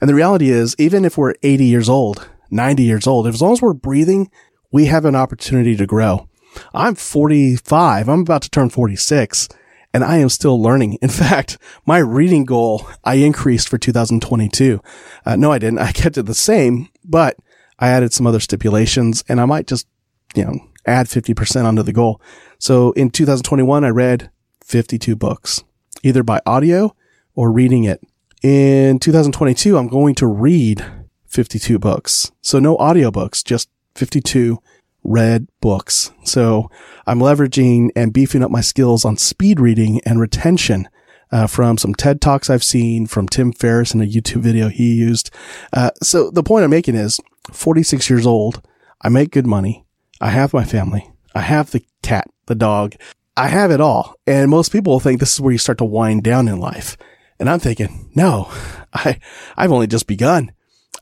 And 0.00 0.08
the 0.08 0.14
reality 0.14 0.50
is, 0.50 0.74
even 0.78 1.04
if 1.04 1.16
we're 1.16 1.34
80 1.42 1.64
years 1.64 1.88
old, 1.88 2.28
90 2.50 2.82
years 2.82 3.06
old, 3.06 3.26
as 3.26 3.40
long 3.40 3.52
as 3.52 3.62
we're 3.62 3.72
breathing, 3.72 4.30
we 4.70 4.86
have 4.86 5.04
an 5.04 5.16
opportunity 5.16 5.76
to 5.76 5.86
grow. 5.86 6.28
I'm 6.74 6.94
45. 6.94 8.08
I'm 8.08 8.20
about 8.20 8.42
to 8.42 8.50
turn 8.50 8.70
46 8.70 9.48
and 9.92 10.04
I 10.04 10.18
am 10.18 10.28
still 10.28 10.60
learning. 10.60 10.98
In 11.02 11.08
fact, 11.08 11.58
my 11.86 11.98
reading 11.98 12.44
goal 12.44 12.88
I 13.04 13.16
increased 13.16 13.68
for 13.68 13.78
2022. 13.78 14.80
Uh, 15.24 15.36
no, 15.36 15.52
I 15.52 15.58
didn't. 15.58 15.78
I 15.78 15.92
kept 15.92 16.18
it 16.18 16.26
the 16.26 16.34
same, 16.34 16.88
but 17.04 17.36
I 17.78 17.88
added 17.88 18.12
some 18.12 18.26
other 18.26 18.40
stipulations 18.40 19.24
and 19.28 19.40
I 19.40 19.46
might 19.46 19.66
just, 19.66 19.86
you 20.34 20.44
know, 20.44 20.54
add 20.86 21.06
50% 21.06 21.64
onto 21.64 21.82
the 21.82 21.92
goal. 21.92 22.20
So 22.58 22.92
in 22.92 23.10
2021, 23.10 23.84
I 23.84 23.88
read 23.88 24.30
52 24.64 25.16
books, 25.16 25.64
either 26.02 26.22
by 26.22 26.40
audio 26.46 26.94
or 27.34 27.50
reading 27.50 27.84
it. 27.84 28.00
In 28.42 28.98
2022, 28.98 29.76
I'm 29.76 29.88
going 29.88 30.14
to 30.14 30.26
read 30.26 30.84
52 31.26 31.78
books. 31.78 32.32
So 32.40 32.58
no 32.58 32.76
audiobooks, 32.78 33.44
just 33.44 33.68
52 33.96 34.62
read 35.04 35.46
books. 35.60 36.10
So 36.24 36.70
I'm 37.06 37.18
leveraging 37.18 37.90
and 37.94 38.14
beefing 38.14 38.42
up 38.42 38.50
my 38.50 38.62
skills 38.62 39.04
on 39.04 39.18
speed 39.18 39.60
reading 39.60 40.00
and 40.06 40.20
retention. 40.20 40.88
Uh, 41.32 41.46
from 41.46 41.78
some 41.78 41.94
TED 41.94 42.20
Talks 42.20 42.50
I've 42.50 42.64
seen, 42.64 43.06
from 43.06 43.28
Tim 43.28 43.52
Ferriss 43.52 43.94
in 43.94 44.00
a 44.00 44.04
YouTube 44.04 44.40
video 44.40 44.68
he 44.68 44.94
used. 44.94 45.30
Uh, 45.72 45.92
so 46.02 46.28
the 46.28 46.42
point 46.42 46.64
I'm 46.64 46.70
making 46.70 46.96
is 46.96 47.20
46 47.52 48.10
years 48.10 48.26
old. 48.26 48.66
I 49.00 49.10
make 49.10 49.30
good 49.30 49.46
money. 49.46 49.84
I 50.20 50.30
have 50.30 50.52
my 50.52 50.64
family. 50.64 51.08
I 51.32 51.42
have 51.42 51.70
the 51.70 51.84
cat, 52.02 52.28
the 52.46 52.56
dog. 52.56 52.96
I 53.36 53.46
have 53.46 53.70
it 53.70 53.80
all. 53.80 54.16
And 54.26 54.50
most 54.50 54.72
people 54.72 54.98
think 54.98 55.20
this 55.20 55.34
is 55.34 55.40
where 55.40 55.52
you 55.52 55.58
start 55.58 55.78
to 55.78 55.84
wind 55.84 56.24
down 56.24 56.48
in 56.48 56.58
life. 56.58 56.96
And 57.40 57.48
I'm 57.48 57.58
thinking, 57.58 58.10
no, 58.14 58.48
I, 58.92 59.18
I've 59.56 59.72
only 59.72 59.86
just 59.86 60.06
begun. 60.06 60.52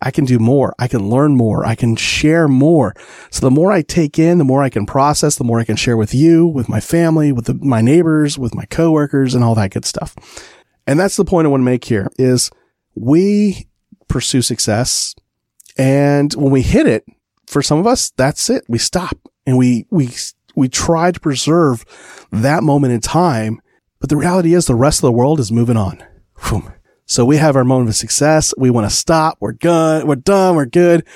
I 0.00 0.12
can 0.12 0.25
do 0.25 0.38
more. 0.38 0.75
I 0.78 0.87
can 0.87 1.11
learn 1.11 1.37
more. 1.37 1.66
I 1.66 1.75
can 1.75 1.97
share 1.97 2.47
more. 2.47 2.95
So 3.30 3.40
the 3.40 3.50
more 3.50 3.73
I 3.73 3.83
take 3.83 4.16
in, 4.16 4.38
the 4.38 4.45
more 4.45 4.62
I 4.62 4.68
can 4.68 4.87
process, 4.87 5.37
the 5.37 5.45
more 5.45 5.59
I 5.59 5.64
can 5.64 5.75
share 5.75 5.97
with 5.97 6.14
you, 6.14 6.47
with 6.47 6.68
my 6.68 6.78
family, 6.78 7.33
with 7.33 7.47
the, 7.47 7.54
my 7.54 7.80
neighbors, 7.80 8.38
with 8.38 8.54
my 8.54 8.64
coworkers 8.66 9.35
and 9.35 9.42
all 9.42 9.57
that 9.57 9.73
good 9.73 9.85
stuff. 9.85 10.14
And 10.87 11.00
that's 11.00 11.16
the 11.16 11.25
point 11.25 11.47
I 11.47 11.50
want 11.50 11.62
to 11.62 11.66
make 11.66 11.85
here 11.85 12.09
is 12.16 12.50
we 12.95 13.68
pursue 14.07 14.40
success. 14.40 15.16
And 15.76 16.33
when 16.35 16.52
we 16.52 16.62
hit 16.62 16.87
it, 16.87 17.04
for 17.47 17.62
some 17.62 17.78
of 17.78 17.87
us, 17.87 18.11
that's 18.11 18.50
it. 18.50 18.64
We 18.68 18.78
stop 18.78 19.16
and 19.47 19.57
we, 19.59 19.87
we, 19.90 20.11
we 20.54 20.68
try 20.68 21.11
to 21.11 21.18
preserve 21.18 21.85
that 22.30 22.62
moment 22.62 22.92
in 22.92 23.00
time. 23.00 23.61
But 24.00 24.11
the 24.11 24.16
reality 24.16 24.54
is 24.54 24.66
the 24.66 24.75
rest 24.75 24.99
of 24.99 25.09
the 25.09 25.12
world 25.12 25.40
is 25.40 25.50
moving 25.50 25.76
on. 25.76 26.04
Whew. 26.45 26.73
So 27.07 27.25
we 27.25 27.38
have 27.38 27.57
our 27.57 27.64
moment 27.64 27.88
of 27.88 27.97
success. 27.97 28.52
We 28.59 28.68
want 28.68 28.88
to 28.88 28.95
stop. 28.95 29.38
We're 29.40 29.52
good. 29.52 30.04
We're 30.04 30.16
done. 30.16 30.57
We're 30.57 30.66
good. 30.66 31.07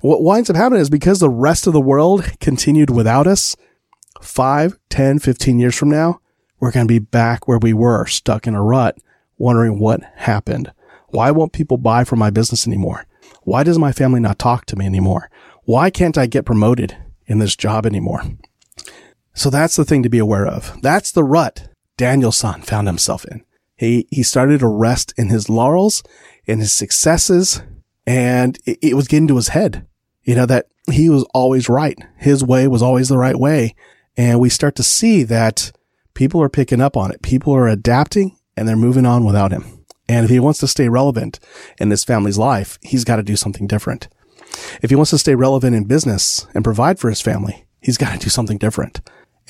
What 0.00 0.22
winds 0.22 0.48
up 0.48 0.56
happening 0.56 0.80
is 0.80 0.88
because 0.88 1.20
the 1.20 1.28
rest 1.28 1.66
of 1.66 1.74
the 1.74 1.80
world 1.80 2.24
continued 2.40 2.88
without 2.88 3.26
us, 3.26 3.54
five, 4.22 4.78
10, 4.88 5.18
15 5.18 5.58
years 5.58 5.76
from 5.76 5.90
now, 5.90 6.20
we're 6.58 6.70
going 6.70 6.86
to 6.86 6.92
be 6.92 7.00
back 7.00 7.46
where 7.46 7.58
we 7.58 7.72
were, 7.72 8.06
stuck 8.06 8.46
in 8.46 8.54
a 8.54 8.62
rut, 8.62 8.96
wondering 9.36 9.78
what 9.78 10.00
happened. 10.14 10.72
Why 11.08 11.30
won't 11.30 11.52
people 11.52 11.76
buy 11.76 12.04
from 12.04 12.18
my 12.18 12.30
business 12.30 12.66
anymore? 12.66 13.04
Why 13.42 13.62
does 13.62 13.78
my 13.78 13.92
family 13.92 14.20
not 14.20 14.38
talk 14.38 14.64
to 14.66 14.76
me 14.76 14.86
anymore? 14.86 15.28
Why 15.64 15.90
can't 15.90 16.16
I 16.16 16.26
get 16.26 16.46
promoted 16.46 16.96
in 17.26 17.40
this 17.40 17.56
job 17.56 17.84
anymore? 17.84 18.22
So 19.34 19.50
that's 19.50 19.76
the 19.76 19.84
thing 19.84 20.02
to 20.02 20.08
be 20.08 20.18
aware 20.18 20.46
of. 20.46 20.80
That's 20.80 21.12
the 21.12 21.24
rut 21.24 21.68
Daniel-san 21.96 22.62
found 22.62 22.86
himself 22.86 23.24
in. 23.24 23.44
He, 23.82 24.06
he 24.12 24.22
started 24.22 24.60
to 24.60 24.68
rest 24.68 25.12
in 25.16 25.28
his 25.28 25.48
laurels, 25.48 26.04
in 26.44 26.60
his 26.60 26.72
successes, 26.72 27.62
and 28.06 28.56
it, 28.64 28.78
it 28.80 28.94
was 28.94 29.08
getting 29.08 29.26
to 29.26 29.36
his 29.36 29.48
head, 29.48 29.86
you 30.22 30.36
know, 30.36 30.46
that 30.46 30.66
he 30.88 31.08
was 31.08 31.24
always 31.34 31.68
right. 31.68 31.98
His 32.16 32.44
way 32.44 32.68
was 32.68 32.80
always 32.80 33.08
the 33.08 33.18
right 33.18 33.36
way. 33.36 33.74
And 34.16 34.38
we 34.38 34.50
start 34.50 34.76
to 34.76 34.84
see 34.84 35.24
that 35.24 35.72
people 36.14 36.40
are 36.40 36.48
picking 36.48 36.80
up 36.80 36.96
on 36.96 37.10
it. 37.10 37.22
People 37.22 37.54
are 37.54 37.66
adapting 37.66 38.36
and 38.56 38.68
they're 38.68 38.76
moving 38.76 39.04
on 39.04 39.24
without 39.24 39.50
him. 39.50 39.84
And 40.08 40.24
if 40.24 40.30
he 40.30 40.38
wants 40.38 40.60
to 40.60 40.68
stay 40.68 40.88
relevant 40.88 41.40
in 41.78 41.88
this 41.88 42.04
family's 42.04 42.38
life, 42.38 42.78
he's 42.82 43.04
got 43.04 43.16
to 43.16 43.22
do 43.24 43.34
something 43.34 43.66
different. 43.66 44.08
If 44.80 44.90
he 44.90 44.96
wants 44.96 45.10
to 45.10 45.18
stay 45.18 45.34
relevant 45.34 45.74
in 45.74 45.84
business 45.84 46.46
and 46.54 46.62
provide 46.62 47.00
for 47.00 47.08
his 47.08 47.20
family, 47.20 47.64
he's 47.80 47.98
got 47.98 48.12
to 48.12 48.24
do 48.24 48.30
something 48.30 48.58
different. 48.58 49.00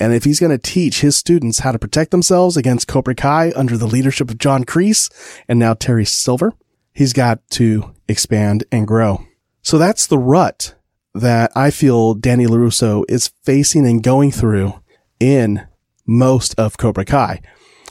And 0.03 0.13
if 0.13 0.25
he's 0.25 0.41
going 0.41 0.51
to 0.51 0.57
teach 0.57 0.99
his 0.99 1.15
students 1.15 1.59
how 1.59 1.71
to 1.71 1.79
protect 1.79 2.11
themselves 2.11 2.57
against 2.57 2.89
Cobra 2.89 3.15
Kai 3.15 3.53
under 3.55 3.77
the 3.77 3.87
leadership 3.87 4.29
of 4.29 4.37
John 4.37 4.65
Kreese 4.65 5.09
and 5.47 5.57
now 5.57 5.75
Terry 5.75 6.03
Silver, 6.03 6.51
he's 6.91 7.13
got 7.13 7.39
to 7.51 7.93
expand 8.09 8.65
and 8.69 8.85
grow. 8.85 9.25
So 9.61 9.77
that's 9.77 10.05
the 10.05 10.17
rut 10.17 10.75
that 11.13 11.53
I 11.55 11.71
feel 11.71 12.15
Danny 12.15 12.45
LaRusso 12.45 13.05
is 13.07 13.31
facing 13.43 13.87
and 13.87 14.03
going 14.03 14.31
through 14.31 14.73
in 15.21 15.65
most 16.05 16.53
of 16.59 16.77
Cobra 16.77 17.05
Kai. 17.05 17.39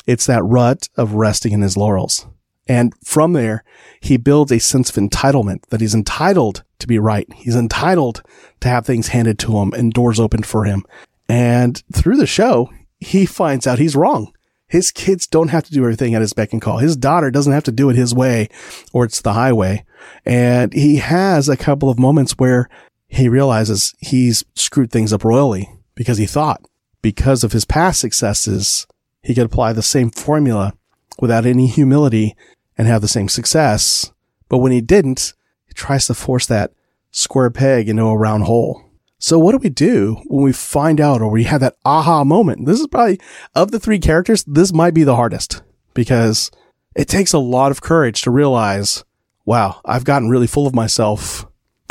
It's 0.06 0.26
that 0.26 0.42
rut 0.42 0.90
of 0.98 1.14
resting 1.14 1.52
in 1.52 1.62
his 1.62 1.78
laurels. 1.78 2.26
And 2.68 2.92
from 3.02 3.32
there, 3.32 3.64
he 4.02 4.18
builds 4.18 4.52
a 4.52 4.60
sense 4.60 4.90
of 4.90 5.02
entitlement 5.02 5.64
that 5.70 5.80
he's 5.80 5.94
entitled 5.94 6.62
to 6.78 6.86
be 6.86 6.98
right. 6.98 7.26
He's 7.36 7.56
entitled 7.56 8.22
to 8.60 8.68
have 8.68 8.84
things 8.84 9.08
handed 9.08 9.38
to 9.38 9.56
him 9.60 9.72
and 9.72 9.94
doors 9.94 10.20
opened 10.20 10.44
for 10.44 10.64
him. 10.64 10.84
And 11.28 11.82
through 11.92 12.16
the 12.16 12.26
show, 12.26 12.70
he 13.00 13.26
finds 13.26 13.66
out 13.66 13.78
he's 13.78 13.96
wrong. 13.96 14.32
His 14.66 14.90
kids 14.90 15.26
don't 15.26 15.48
have 15.48 15.64
to 15.64 15.72
do 15.72 15.82
everything 15.82 16.14
at 16.14 16.22
his 16.22 16.32
beck 16.32 16.52
and 16.52 16.62
call. 16.62 16.78
His 16.78 16.96
daughter 16.96 17.30
doesn't 17.30 17.52
have 17.52 17.64
to 17.64 17.72
do 17.72 17.90
it 17.90 17.96
his 17.96 18.14
way 18.14 18.48
or 18.92 19.04
it's 19.04 19.20
the 19.20 19.34
highway. 19.34 19.84
And 20.24 20.72
he 20.72 20.96
has 20.96 21.48
a 21.48 21.56
couple 21.56 21.90
of 21.90 21.98
moments 21.98 22.32
where 22.32 22.68
he 23.06 23.28
realizes 23.28 23.94
he's 24.00 24.44
screwed 24.54 24.90
things 24.90 25.12
up 25.12 25.24
royally 25.24 25.68
because 25.94 26.16
he 26.16 26.26
thought 26.26 26.64
because 27.02 27.44
of 27.44 27.52
his 27.52 27.64
past 27.64 28.00
successes, 28.00 28.86
he 29.22 29.34
could 29.34 29.44
apply 29.44 29.72
the 29.72 29.82
same 29.82 30.10
formula 30.10 30.72
without 31.20 31.44
any 31.44 31.66
humility 31.66 32.34
and 32.78 32.88
have 32.88 33.02
the 33.02 33.08
same 33.08 33.28
success. 33.28 34.12
But 34.48 34.58
when 34.58 34.72
he 34.72 34.80
didn't, 34.80 35.34
he 35.66 35.74
tries 35.74 36.06
to 36.06 36.14
force 36.14 36.46
that 36.46 36.72
square 37.10 37.50
peg 37.50 37.88
into 37.88 38.04
a 38.04 38.16
round 38.16 38.44
hole. 38.44 38.81
So 39.22 39.38
what 39.38 39.52
do 39.52 39.58
we 39.58 39.68
do 39.68 40.20
when 40.26 40.42
we 40.42 40.52
find 40.52 41.00
out 41.00 41.22
or 41.22 41.30
we 41.30 41.44
have 41.44 41.60
that 41.60 41.76
aha 41.84 42.24
moment? 42.24 42.66
This 42.66 42.80
is 42.80 42.88
probably 42.88 43.20
of 43.54 43.70
the 43.70 43.78
three 43.78 44.00
characters, 44.00 44.42
this 44.48 44.72
might 44.72 44.94
be 44.94 45.04
the 45.04 45.14
hardest 45.14 45.62
because 45.94 46.50
it 46.96 47.06
takes 47.06 47.32
a 47.32 47.38
lot 47.38 47.70
of 47.70 47.80
courage 47.80 48.22
to 48.22 48.32
realize, 48.32 49.04
wow, 49.44 49.80
I've 49.84 50.02
gotten 50.02 50.28
really 50.28 50.48
full 50.48 50.66
of 50.66 50.74
myself. 50.74 51.46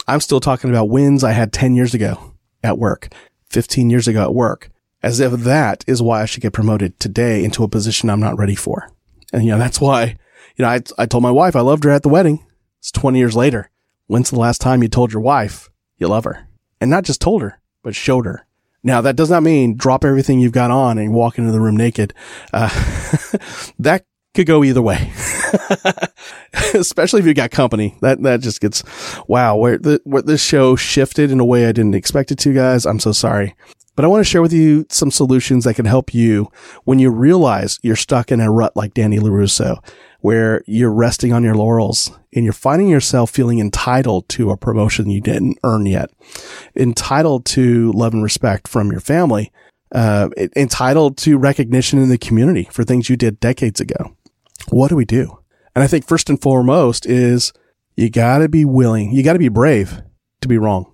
I'm 0.10 0.20
still 0.20 0.42
talking 0.42 0.70
about 0.70 0.90
wins 0.90 1.24
I 1.24 1.32
had 1.32 1.54
10 1.54 1.74
years 1.74 1.94
ago 1.94 2.34
at 2.66 2.78
work, 2.78 3.14
15 3.46 3.90
years 3.90 4.10
ago 4.10 4.24
at 4.24 4.36
work, 4.36 4.70
as 5.02 5.22
if 5.22 5.32
that 5.32 5.86
is 5.88 6.02
why 6.02 6.22
I 6.22 6.26
should 6.26 6.44
get 6.44 6.52
promoted 6.52 7.00
today 7.00 7.46
into 7.46 7.64
a 7.64 7.70
position 7.70 8.10
I'm 8.10 8.20
not 8.20 8.38
ready 8.38 8.56
for. 8.56 8.92
And, 9.32 9.46
you 9.46 9.52
know, 9.52 9.58
that's 9.58 9.80
why, 9.80 10.18
you 10.58 10.66
know, 10.66 10.68
I, 10.68 10.82
I 10.98 11.06
told 11.06 11.24
my 11.24 11.32
wife 11.32 11.56
I 11.56 11.62
loved 11.62 11.86
her 11.86 11.92
at 11.92 12.04
the 12.04 12.10
wedding. 12.10 12.46
It's 12.80 12.92
20 12.92 13.18
years 13.18 13.38
later. 13.38 13.70
When's 14.08 14.32
the 14.32 14.40
last 14.40 14.60
time 14.60 14.84
you 14.84 14.90
told 14.90 15.14
your 15.14 15.22
wife 15.22 15.70
you 15.98 16.10
love 16.10 16.26
her? 16.26 16.50
And 16.82 16.90
not 16.90 17.06
just 17.06 17.22
told 17.22 17.42
her, 17.44 17.62
but 17.84 17.96
showed 17.96 18.26
her. 18.26 18.46
Now, 18.84 19.02
that 19.02 19.16
does 19.16 19.30
not 19.30 19.44
mean 19.44 19.78
drop 19.78 20.04
everything 20.04 20.40
you've 20.40 20.52
got 20.52 20.72
on 20.72 20.98
and 20.98 21.14
walk 21.14 21.38
into 21.38 21.52
the 21.52 21.62
room 21.62 21.78
naked. 21.78 22.14
Uh, 22.52 22.70
that 23.80 24.06
could 24.34 24.48
go 24.48 24.64
either 24.64 24.82
way. 24.82 25.12
Especially 26.74 27.20
if 27.20 27.28
you 27.28 27.34
got 27.36 27.52
company. 27.52 27.96
That, 28.02 28.24
that 28.24 28.42
just 28.42 28.60
gets, 28.60 28.84
wow, 29.28 29.56
where 29.56 29.78
the, 29.78 30.02
where 30.04 30.24
this 30.24 30.44
show 30.44 30.76
shifted 30.76 31.30
in 31.30 31.40
a 31.40 31.46
way 31.46 31.68
I 31.68 31.72
didn't 31.72 31.96
expect 31.96 32.32
it 32.32 32.40
to, 32.40 32.54
guys. 32.54 32.88
I'm 32.88 33.00
so 33.00 33.12
sorry. 33.12 33.56
But 33.96 34.06
I 34.06 34.08
want 34.08 34.22
to 34.22 34.30
share 34.30 34.42
with 34.42 34.54
you 34.54 34.86
some 34.90 35.12
solutions 35.12 35.66
that 35.66 35.76
can 35.76 35.86
help 35.86 36.14
you 36.14 36.50
when 36.86 36.98
you 36.98 37.12
realize 37.12 37.78
you're 37.84 37.96
stuck 37.96 38.32
in 38.32 38.40
a 38.40 38.50
rut 38.50 38.76
like 38.76 38.94
Danny 38.94 39.20
LaRusso, 39.20 39.84
where 40.22 40.64
you're 40.66 40.94
resting 40.94 41.34
on 41.34 41.44
your 41.44 41.56
laurels 41.56 42.12
and 42.34 42.44
you're 42.44 42.54
finding 42.54 42.88
yourself 42.88 43.30
feeling 43.30 43.60
entitled 43.60 44.30
to 44.30 44.52
a 44.52 44.58
promotion 44.58 45.10
you 45.10 45.22
didn't 45.22 45.58
earn 45.64 45.86
yet, 45.86 46.12
entitled 46.76 47.46
to 47.46 47.92
love 47.92 48.14
and 48.14 48.24
respect 48.24 48.68
from 48.68 48.92
your 48.92 49.02
family, 49.02 49.52
uh, 49.94 50.30
entitled 50.56 51.18
to 51.18 51.38
recognition 51.38 52.00
in 52.00 52.10
the 52.10 52.18
community 52.18 52.68
for 52.72 52.84
things 52.84 53.10
you 53.10 53.18
did 53.18 53.40
decades 53.40 53.82
ago. 53.82 54.16
What 54.70 54.90
do 54.90 54.96
we 54.96 55.06
do? 55.06 55.40
And 55.76 55.84
I 55.84 55.88
think 55.88 56.08
first 56.08 56.30
and 56.30 56.42
foremost 56.42 57.06
is 57.06 57.52
you 57.96 58.10
gotta 58.10 58.48
be 58.48 58.64
willing, 58.64 59.12
you 59.12 59.24
gotta 59.24 59.40
be 59.40 59.50
brave 59.50 60.02
to 60.42 60.48
be 60.48 60.58
wrong. 60.58 60.92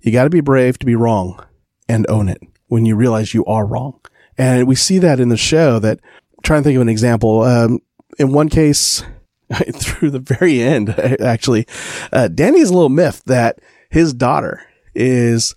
You 0.00 0.12
gotta 0.12 0.30
be 0.30 0.40
brave 0.40 0.78
to 0.78 0.86
be 0.86 0.94
wrong 0.94 1.44
and 1.88 2.06
own 2.08 2.28
it 2.28 2.40
when 2.68 2.86
you 2.86 2.96
realize 2.96 3.34
you 3.34 3.44
are 3.46 3.66
wrong. 3.66 4.00
And 4.38 4.68
we 4.68 4.74
see 4.74 4.98
that 4.98 5.18
in 5.18 5.30
the 5.30 5.36
show 5.36 5.78
that 5.80 6.00
trying 6.42 6.62
to 6.62 6.64
think 6.64 6.76
of 6.76 6.82
an 6.82 6.88
example. 6.88 7.42
Um, 7.42 7.80
in 8.18 8.32
one 8.32 8.48
case, 8.48 9.02
through 9.74 10.10
the 10.10 10.18
very 10.18 10.60
end, 10.60 10.90
actually, 11.20 11.66
uh, 12.12 12.28
Danny's 12.28 12.70
a 12.70 12.74
little 12.74 12.88
miffed 12.88 13.26
that 13.26 13.58
his 13.90 14.12
daughter 14.12 14.62
is 14.94 15.54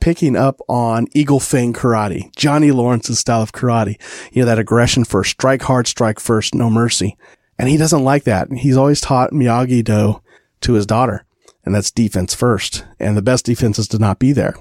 picking 0.00 0.36
up 0.36 0.60
on 0.68 1.06
Eagle 1.12 1.40
Fang 1.40 1.72
karate, 1.72 2.34
Johnny 2.34 2.72
Lawrence's 2.72 3.20
style 3.20 3.42
of 3.42 3.52
karate. 3.52 4.00
You 4.32 4.42
know, 4.42 4.46
that 4.46 4.58
aggression 4.58 5.04
first, 5.04 5.30
strike 5.30 5.62
hard, 5.62 5.86
strike 5.86 6.18
first, 6.18 6.54
no 6.54 6.68
mercy. 6.68 7.16
And 7.58 7.68
he 7.68 7.76
doesn't 7.76 8.02
like 8.02 8.24
that. 8.24 8.52
He's 8.52 8.76
always 8.76 9.00
taught 9.00 9.30
Miyagi 9.30 9.84
Do 9.84 10.20
to 10.62 10.72
his 10.72 10.86
daughter. 10.86 11.24
And 11.64 11.74
that's 11.74 11.92
defense 11.92 12.34
first. 12.34 12.84
And 12.98 13.16
the 13.16 13.22
best 13.22 13.46
defense 13.46 13.78
is 13.78 13.86
to 13.88 13.98
not 13.98 14.18
be 14.18 14.32
there. 14.32 14.56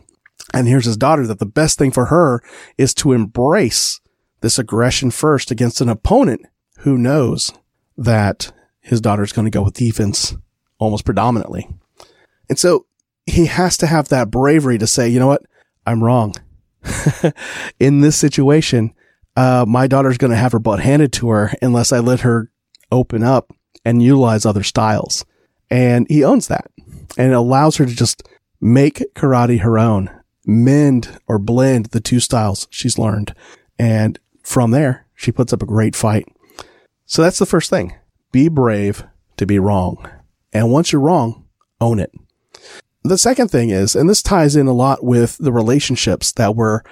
And 0.54 0.68
here's 0.68 0.86
his 0.86 0.98
daughter 0.98 1.26
that 1.26 1.40
the 1.40 1.46
best 1.46 1.80
thing 1.80 1.92
for 1.92 2.06
her 2.06 2.44
is 2.78 2.94
to 2.96 3.14
embrace 3.14 4.00
this 4.42 4.60
aggression 4.60 5.10
first 5.10 5.50
against 5.50 5.82
an 5.82 5.90
opponent 5.90 6.46
who 6.82 6.98
knows 6.98 7.54
that 7.98 8.52
his 8.80 9.02
daughter's 9.02 9.32
going 9.32 9.46
to 9.46 9.52
go 9.52 9.64
with 9.64 9.76
defense 9.76 10.36
almost 10.80 11.06
predominantly. 11.06 11.68
And 12.50 12.58
so 12.58 12.86
he 13.26 13.46
has 13.46 13.78
to 13.78 13.88
have 13.88 14.10
that 14.10 14.32
bravery 14.32 14.78
to 14.78 14.88
say, 14.88 15.08
you 15.08 15.20
know 15.20 15.28
what? 15.28 15.44
I'm 15.86 16.04
wrong. 16.04 16.36
In 17.80 18.02
this 18.02 18.18
situation, 18.18 18.94
uh, 19.36 19.66
my 19.68 19.88
daughter's 19.88 20.18
going 20.18 20.32
to 20.32 20.38
have 20.38 20.52
her 20.52 20.60
butt 20.60 20.80
handed 20.80 21.14
to 21.14 21.30
her 21.30 21.54
unless 21.62 21.92
I 21.92 22.00
let 22.00 22.22
her 22.22 22.52
open 22.92 23.24
up 23.24 23.54
and 23.86 24.02
utilize 24.02 24.46
other 24.46 24.64
styles. 24.64 25.24
And 25.70 26.08
he 26.10 26.24
owns 26.24 26.48
that 26.48 26.72
and 27.18 27.32
it 27.32 27.36
allows 27.36 27.78
her 27.78 27.86
to 27.86 27.96
just 27.96 28.28
make 28.60 29.04
karate 29.16 29.62
her 29.62 29.78
own 29.80 30.10
mend 30.46 31.20
or 31.28 31.40
blend 31.40 31.88
the 31.88 32.00
two 32.02 32.20
styles 32.20 32.68
she's 32.72 32.98
learned. 32.98 33.36
And 33.78 34.20
from 34.44 34.72
there, 34.72 35.06
she 35.16 35.32
puts 35.32 35.54
up 35.54 35.62
a 35.62 35.68
great 35.68 35.96
fight. 35.96 36.28
So 37.12 37.22
that's 37.22 37.40
the 37.40 37.46
first 37.46 37.70
thing. 37.70 37.94
Be 38.32 38.48
brave 38.48 39.04
to 39.36 39.46
be 39.46 39.60
wrong. 39.60 40.10
And 40.54 40.72
once 40.72 40.94
you're 40.94 41.02
wrong, 41.02 41.46
own 41.82 42.00
it. 42.00 42.14
The 43.04 43.18
second 43.18 43.50
thing 43.50 43.70
is, 43.70 43.98
and 43.98 44.10
this 44.10 44.22
ties 44.22 44.56
in 44.56 44.68
a 44.68 44.74
lot 44.74 45.04
with 45.04 45.38
the 45.38 45.52
relationships 45.52 46.32
that 46.34 46.56
were 46.56 46.86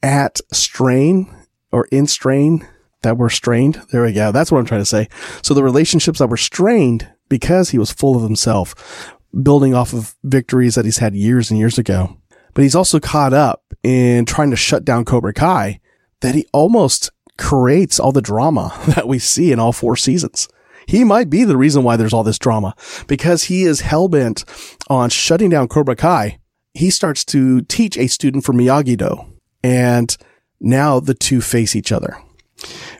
at 0.00 0.40
strain 0.52 1.34
or 1.72 1.88
in 1.90 2.06
strain 2.06 2.68
that 3.02 3.18
were 3.18 3.30
strained. 3.30 3.82
There 3.90 4.04
we 4.04 4.12
go. 4.12 4.30
That's 4.30 4.52
what 4.52 4.60
I'm 4.60 4.64
trying 4.64 4.82
to 4.82 4.86
say. 4.86 5.08
So 5.42 5.54
the 5.54 5.64
relationships 5.64 6.20
that 6.20 6.28
were 6.28 6.36
strained 6.36 7.10
because 7.28 7.70
he 7.70 7.78
was 7.78 7.90
full 7.90 8.14
of 8.14 8.22
himself, 8.22 9.16
building 9.42 9.74
off 9.74 9.92
of 9.92 10.14
victories 10.22 10.76
that 10.76 10.84
he's 10.84 10.98
had 10.98 11.16
years 11.16 11.50
and 11.50 11.58
years 11.58 11.78
ago 11.78 12.16
but 12.54 12.62
he's 12.62 12.74
also 12.74 13.00
caught 13.00 13.32
up 13.32 13.62
in 13.82 14.24
trying 14.24 14.50
to 14.50 14.56
shut 14.56 14.84
down 14.84 15.04
Cobra 15.04 15.32
Kai 15.32 15.80
that 16.20 16.34
he 16.34 16.46
almost 16.52 17.10
creates 17.38 17.98
all 17.98 18.12
the 18.12 18.22
drama 18.22 18.78
that 18.88 19.08
we 19.08 19.18
see 19.18 19.52
in 19.52 19.58
all 19.58 19.72
four 19.72 19.96
seasons. 19.96 20.48
He 20.86 21.04
might 21.04 21.30
be 21.30 21.44
the 21.44 21.56
reason 21.56 21.84
why 21.84 21.96
there's 21.96 22.12
all 22.12 22.24
this 22.24 22.38
drama 22.38 22.74
because 23.06 23.44
he 23.44 23.62
is 23.62 23.82
hellbent 23.82 24.44
on 24.88 25.10
shutting 25.10 25.50
down 25.50 25.68
Cobra 25.68 25.96
Kai. 25.96 26.38
He 26.74 26.90
starts 26.90 27.24
to 27.26 27.62
teach 27.62 27.96
a 27.96 28.08
student 28.08 28.44
for 28.44 28.52
Miyagi 28.52 28.96
Do 28.96 29.24
and 29.62 30.16
now 30.60 31.00
the 31.00 31.14
two 31.14 31.40
face 31.40 31.76
each 31.76 31.92
other 31.92 32.16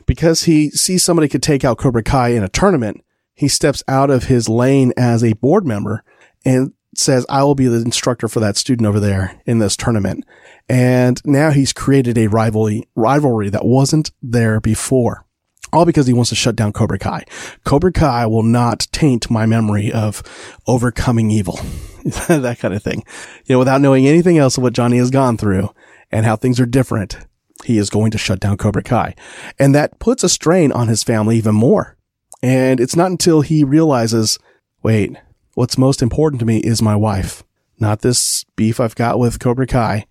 because 0.05 0.43
he 0.43 0.69
sees 0.69 1.03
somebody 1.03 1.27
could 1.27 1.43
take 1.43 1.63
out 1.63 1.77
Cobra 1.77 2.03
Kai 2.03 2.29
in 2.29 2.43
a 2.43 2.49
tournament. 2.49 3.03
He 3.33 3.47
steps 3.47 3.83
out 3.87 4.09
of 4.09 4.25
his 4.25 4.47
lane 4.47 4.93
as 4.95 5.23
a 5.23 5.33
board 5.33 5.65
member 5.65 6.03
and 6.45 6.73
says, 6.97 7.25
I 7.29 7.43
will 7.43 7.55
be 7.55 7.67
the 7.67 7.77
instructor 7.81 8.27
for 8.27 8.39
that 8.39 8.57
student 8.57 8.87
over 8.87 8.99
there 8.99 9.41
in 9.45 9.59
this 9.59 9.75
tournament. 9.75 10.25
And 10.69 11.21
now 11.25 11.51
he's 11.51 11.73
created 11.73 12.17
a 12.17 12.27
rivalry, 12.27 12.87
rivalry 12.95 13.49
that 13.49 13.65
wasn't 13.65 14.11
there 14.21 14.59
before. 14.59 15.25
All 15.71 15.85
because 15.85 16.05
he 16.05 16.13
wants 16.13 16.29
to 16.29 16.35
shut 16.35 16.55
down 16.55 16.71
Cobra 16.71 16.99
Kai. 16.99 17.25
Cobra 17.63 17.91
Kai 17.91 18.27
will 18.27 18.43
not 18.43 18.87
taint 18.91 19.31
my 19.31 19.45
memory 19.45 19.91
of 19.91 20.21
overcoming 20.67 21.31
evil. 21.31 21.59
that 22.27 22.57
kind 22.59 22.73
of 22.73 22.83
thing. 22.83 23.03
You 23.45 23.55
know, 23.55 23.59
without 23.59 23.81
knowing 23.81 24.05
anything 24.05 24.37
else 24.37 24.57
of 24.57 24.63
what 24.63 24.73
Johnny 24.73 24.97
has 24.97 25.09
gone 25.09 25.35
through 25.35 25.73
and 26.11 26.25
how 26.25 26.35
things 26.35 26.59
are 26.59 26.67
different, 26.67 27.17
he 27.63 27.77
is 27.77 27.89
going 27.89 28.11
to 28.11 28.17
shut 28.17 28.39
down 28.39 28.57
Cobra 28.57 28.83
Kai. 28.83 29.15
And 29.57 29.73
that 29.73 29.99
puts 29.99 30.23
a 30.23 30.29
strain 30.29 30.71
on 30.71 30.89
his 30.89 31.03
family 31.03 31.37
even 31.37 31.55
more. 31.55 31.97
And 32.43 32.79
it's 32.79 32.95
not 32.95 33.09
until 33.09 33.41
he 33.41 33.63
realizes, 33.63 34.37
wait, 34.83 35.15
What's 35.55 35.77
most 35.77 36.01
important 36.01 36.39
to 36.39 36.47
me 36.47 36.57
is 36.57 36.81
my 36.81 36.95
wife, 36.95 37.43
not 37.79 38.01
this 38.01 38.43
beef 38.55 38.79
I've 38.79 38.95
got 38.95 39.19
with 39.19 39.39
Cobra 39.39 39.67
Kai, 39.67 40.07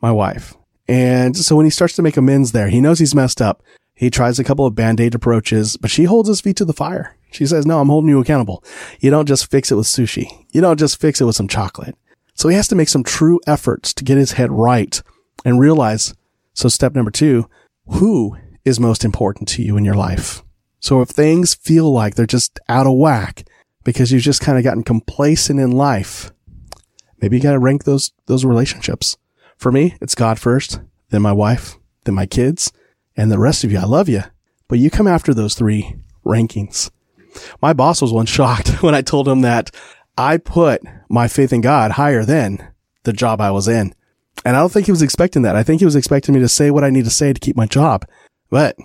my 0.00 0.10
wife. 0.10 0.54
And 0.88 1.36
so 1.36 1.56
when 1.56 1.66
he 1.66 1.70
starts 1.70 1.94
to 1.96 2.02
make 2.02 2.16
amends 2.16 2.52
there, 2.52 2.68
he 2.68 2.80
knows 2.80 2.98
he's 2.98 3.14
messed 3.14 3.42
up. 3.42 3.62
He 3.94 4.08
tries 4.08 4.38
a 4.38 4.44
couple 4.44 4.64
of 4.64 4.74
band-aid 4.74 5.14
approaches, 5.14 5.76
but 5.76 5.90
she 5.90 6.04
holds 6.04 6.28
his 6.28 6.40
feet 6.40 6.56
to 6.56 6.64
the 6.64 6.72
fire. 6.72 7.16
She 7.30 7.44
says, 7.44 7.66
no, 7.66 7.80
I'm 7.80 7.88
holding 7.88 8.08
you 8.08 8.18
accountable. 8.18 8.64
You 8.98 9.10
don't 9.10 9.28
just 9.28 9.50
fix 9.50 9.70
it 9.70 9.74
with 9.74 9.86
sushi. 9.86 10.46
You 10.52 10.62
don't 10.62 10.78
just 10.78 10.98
fix 10.98 11.20
it 11.20 11.24
with 11.24 11.36
some 11.36 11.48
chocolate. 11.48 11.96
So 12.32 12.48
he 12.48 12.56
has 12.56 12.68
to 12.68 12.74
make 12.74 12.88
some 12.88 13.04
true 13.04 13.40
efforts 13.46 13.92
to 13.92 14.04
get 14.04 14.16
his 14.16 14.32
head 14.32 14.50
right 14.50 15.02
and 15.44 15.60
realize. 15.60 16.14
So 16.54 16.70
step 16.70 16.94
number 16.94 17.10
two, 17.10 17.50
who 17.88 18.38
is 18.64 18.80
most 18.80 19.04
important 19.04 19.48
to 19.50 19.62
you 19.62 19.76
in 19.76 19.84
your 19.84 19.94
life? 19.96 20.42
So 20.80 21.02
if 21.02 21.10
things 21.10 21.54
feel 21.54 21.92
like 21.92 22.14
they're 22.14 22.26
just 22.26 22.58
out 22.70 22.86
of 22.86 22.96
whack 22.96 23.44
because 23.86 24.10
you've 24.10 24.20
just 24.20 24.40
kind 24.40 24.58
of 24.58 24.64
gotten 24.64 24.82
complacent 24.82 25.60
in 25.60 25.70
life, 25.70 26.32
maybe 27.22 27.36
you 27.36 27.42
got 27.42 27.52
to 27.52 27.58
rank 27.58 27.84
those, 27.84 28.12
those 28.26 28.44
relationships. 28.44 29.16
For 29.56 29.70
me, 29.70 29.94
it's 30.00 30.16
God 30.16 30.40
first, 30.40 30.80
then 31.10 31.22
my 31.22 31.32
wife, 31.32 31.76
then 32.04 32.16
my 32.16 32.26
kids, 32.26 32.72
and 33.16 33.30
the 33.30 33.38
rest 33.38 33.62
of 33.62 33.70
you. 33.70 33.78
I 33.78 33.84
love 33.84 34.08
you, 34.08 34.24
but 34.66 34.80
you 34.80 34.90
come 34.90 35.06
after 35.06 35.32
those 35.32 35.54
three 35.54 35.94
rankings. 36.26 36.90
My 37.62 37.72
boss 37.72 38.02
was 38.02 38.12
once 38.12 38.28
shocked 38.28 38.68
when 38.82 38.94
I 38.94 39.02
told 39.02 39.28
him 39.28 39.42
that 39.42 39.70
I 40.18 40.38
put 40.38 40.82
my 41.08 41.28
faith 41.28 41.52
in 41.52 41.60
God 41.60 41.92
higher 41.92 42.24
than 42.24 42.72
the 43.04 43.12
job 43.12 43.40
I 43.40 43.52
was 43.52 43.68
in. 43.68 43.94
And 44.44 44.56
I 44.56 44.58
don't 44.58 44.72
think 44.72 44.86
he 44.86 44.92
was 44.92 45.02
expecting 45.02 45.42
that. 45.42 45.54
I 45.54 45.62
think 45.62 45.80
he 45.80 45.84
was 45.84 45.96
expecting 45.96 46.34
me 46.34 46.40
to 46.40 46.48
say 46.48 46.72
what 46.72 46.82
I 46.82 46.90
need 46.90 47.04
to 47.04 47.10
say 47.10 47.32
to 47.32 47.40
keep 47.40 47.56
my 47.56 47.66
job. 47.66 48.04
But 48.50 48.76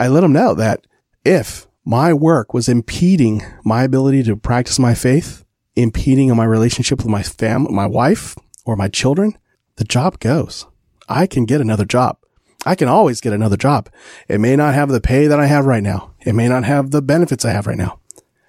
I 0.00 0.08
let 0.08 0.24
him 0.24 0.32
know 0.32 0.54
that 0.54 0.86
if 1.26 1.66
my 1.86 2.12
work 2.12 2.52
was 2.52 2.68
impeding 2.68 3.42
my 3.64 3.84
ability 3.84 4.24
to 4.24 4.36
practice 4.36 4.76
my 4.76 4.92
faith, 4.92 5.44
impeding 5.76 6.32
on 6.32 6.36
my 6.36 6.44
relationship 6.44 6.98
with 6.98 7.06
my 7.06 7.22
family, 7.22 7.72
my 7.72 7.86
wife 7.86 8.34
or 8.64 8.74
my 8.74 8.88
children, 8.88 9.38
the 9.76 9.84
job 9.84 10.18
goes. 10.18 10.66
I 11.08 11.28
can 11.28 11.44
get 11.44 11.60
another 11.60 11.84
job. 11.84 12.18
I 12.66 12.74
can 12.74 12.88
always 12.88 13.20
get 13.20 13.32
another 13.32 13.56
job. 13.56 13.88
It 14.28 14.40
may 14.40 14.56
not 14.56 14.74
have 14.74 14.88
the 14.88 15.00
pay 15.00 15.28
that 15.28 15.38
I 15.38 15.46
have 15.46 15.64
right 15.64 15.82
now. 15.82 16.12
It 16.22 16.32
may 16.32 16.48
not 16.48 16.64
have 16.64 16.90
the 16.90 17.00
benefits 17.00 17.44
I 17.44 17.52
have 17.52 17.68
right 17.68 17.78
now. 17.78 18.00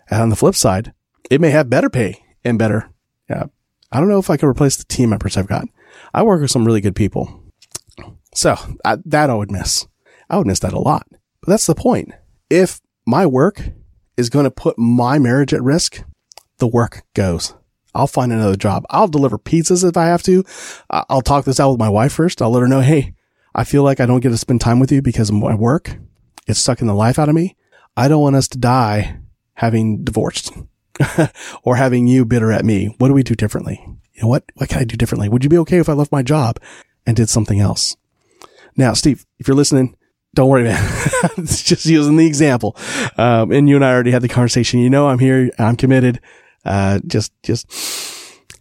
And 0.09 0.19
on 0.19 0.29
the 0.29 0.35
flip 0.35 0.55
side, 0.55 0.93
it 1.29 1.39
may 1.39 1.51
have 1.51 1.69
better 1.69 1.91
pay 1.91 2.23
and 2.43 2.57
better. 2.57 2.89
Yeah. 3.29 3.45
I 3.91 3.99
don't 3.99 4.09
know 4.09 4.17
if 4.17 4.31
I 4.31 4.37
can 4.37 4.49
replace 4.49 4.77
the 4.77 4.85
team 4.85 5.11
members 5.11 5.37
I've 5.37 5.47
got. 5.47 5.67
I 6.11 6.23
work 6.23 6.41
with 6.41 6.49
some 6.49 6.65
really 6.65 6.81
good 6.81 6.95
people. 6.95 7.43
So 8.33 8.55
I, 8.83 8.97
that 9.05 9.29
I 9.29 9.35
would 9.35 9.51
miss. 9.51 9.85
I 10.27 10.37
would 10.37 10.47
miss 10.47 10.59
that 10.59 10.73
a 10.73 10.79
lot. 10.79 11.05
But 11.41 11.51
that's 11.51 11.67
the 11.67 11.75
point. 11.75 12.13
If 12.49 12.81
my 13.07 13.25
work 13.25 13.63
is 14.17 14.29
going 14.29 14.43
to 14.43 14.51
put 14.51 14.77
my 14.77 15.17
marriage 15.17 15.53
at 15.53 15.63
risk, 15.63 16.03
the 16.57 16.67
work 16.67 17.03
goes. 17.15 17.55
I'll 17.95 18.05
find 18.05 18.31
another 18.31 18.57
job. 18.57 18.85
I'll 18.89 19.07
deliver 19.07 19.39
pizzas 19.39 19.87
if 19.87 19.95
I 19.95 20.05
have 20.07 20.21
to. 20.23 20.43
I'll 20.89 21.21
talk 21.21 21.45
this 21.45 21.59
out 21.59 21.71
with 21.71 21.79
my 21.79 21.89
wife 21.89 22.11
first. 22.11 22.41
I'll 22.41 22.51
let 22.51 22.59
her 22.59 22.67
know, 22.67 22.81
Hey, 22.81 23.15
I 23.55 23.63
feel 23.63 23.81
like 23.81 23.99
I 23.99 24.05
don't 24.05 24.19
get 24.19 24.29
to 24.29 24.37
spend 24.37 24.61
time 24.61 24.79
with 24.79 24.91
you 24.91 25.01
because 25.01 25.29
of 25.29 25.35
my 25.35 25.55
work. 25.55 25.97
It's 26.47 26.59
sucking 26.59 26.87
the 26.87 26.93
life 26.93 27.17
out 27.17 27.29
of 27.29 27.33
me. 27.33 27.55
I 27.95 28.07
don't 28.07 28.21
want 28.21 28.35
us 28.35 28.47
to 28.49 28.57
die 28.57 29.19
having 29.53 30.03
divorced 30.03 30.51
or 31.63 31.77
having 31.77 32.07
you 32.07 32.25
bitter 32.25 32.51
at 32.51 32.65
me. 32.65 32.93
What 32.97 33.07
do 33.07 33.13
we 33.13 33.23
do 33.23 33.33
differently? 33.33 33.81
You 34.13 34.23
know, 34.23 34.27
what, 34.27 34.43
what 34.55 34.69
can 34.69 34.79
I 34.79 34.83
do 34.83 34.97
differently? 34.97 35.29
Would 35.29 35.43
you 35.43 35.49
be 35.49 35.57
okay 35.59 35.77
if 35.77 35.89
I 35.89 35.93
left 35.93 36.11
my 36.11 36.23
job 36.23 36.59
and 37.05 37.15
did 37.15 37.29
something 37.29 37.59
else? 37.59 37.95
Now, 38.75 38.93
Steve, 38.93 39.25
if 39.39 39.47
you're 39.47 39.57
listening, 39.57 39.95
don't 40.37 40.49
worry, 40.49 40.63
man. 40.63 40.79
it's 41.37 41.63
just 41.63 41.85
using 41.87 42.15
the 42.15 42.27
example. 42.27 42.77
Um, 43.17 43.51
and 43.51 43.67
you 43.67 43.75
and 43.75 43.83
I 43.83 43.91
already 43.91 44.11
had 44.11 44.21
the 44.21 44.29
conversation. 44.29 44.79
You 44.79 44.89
know, 44.89 45.07
I'm 45.07 45.17
here. 45.17 45.51
I'm 45.57 45.75
committed. 45.75 46.21
Uh, 46.63 46.99
just, 47.07 47.33
just, 47.41 47.67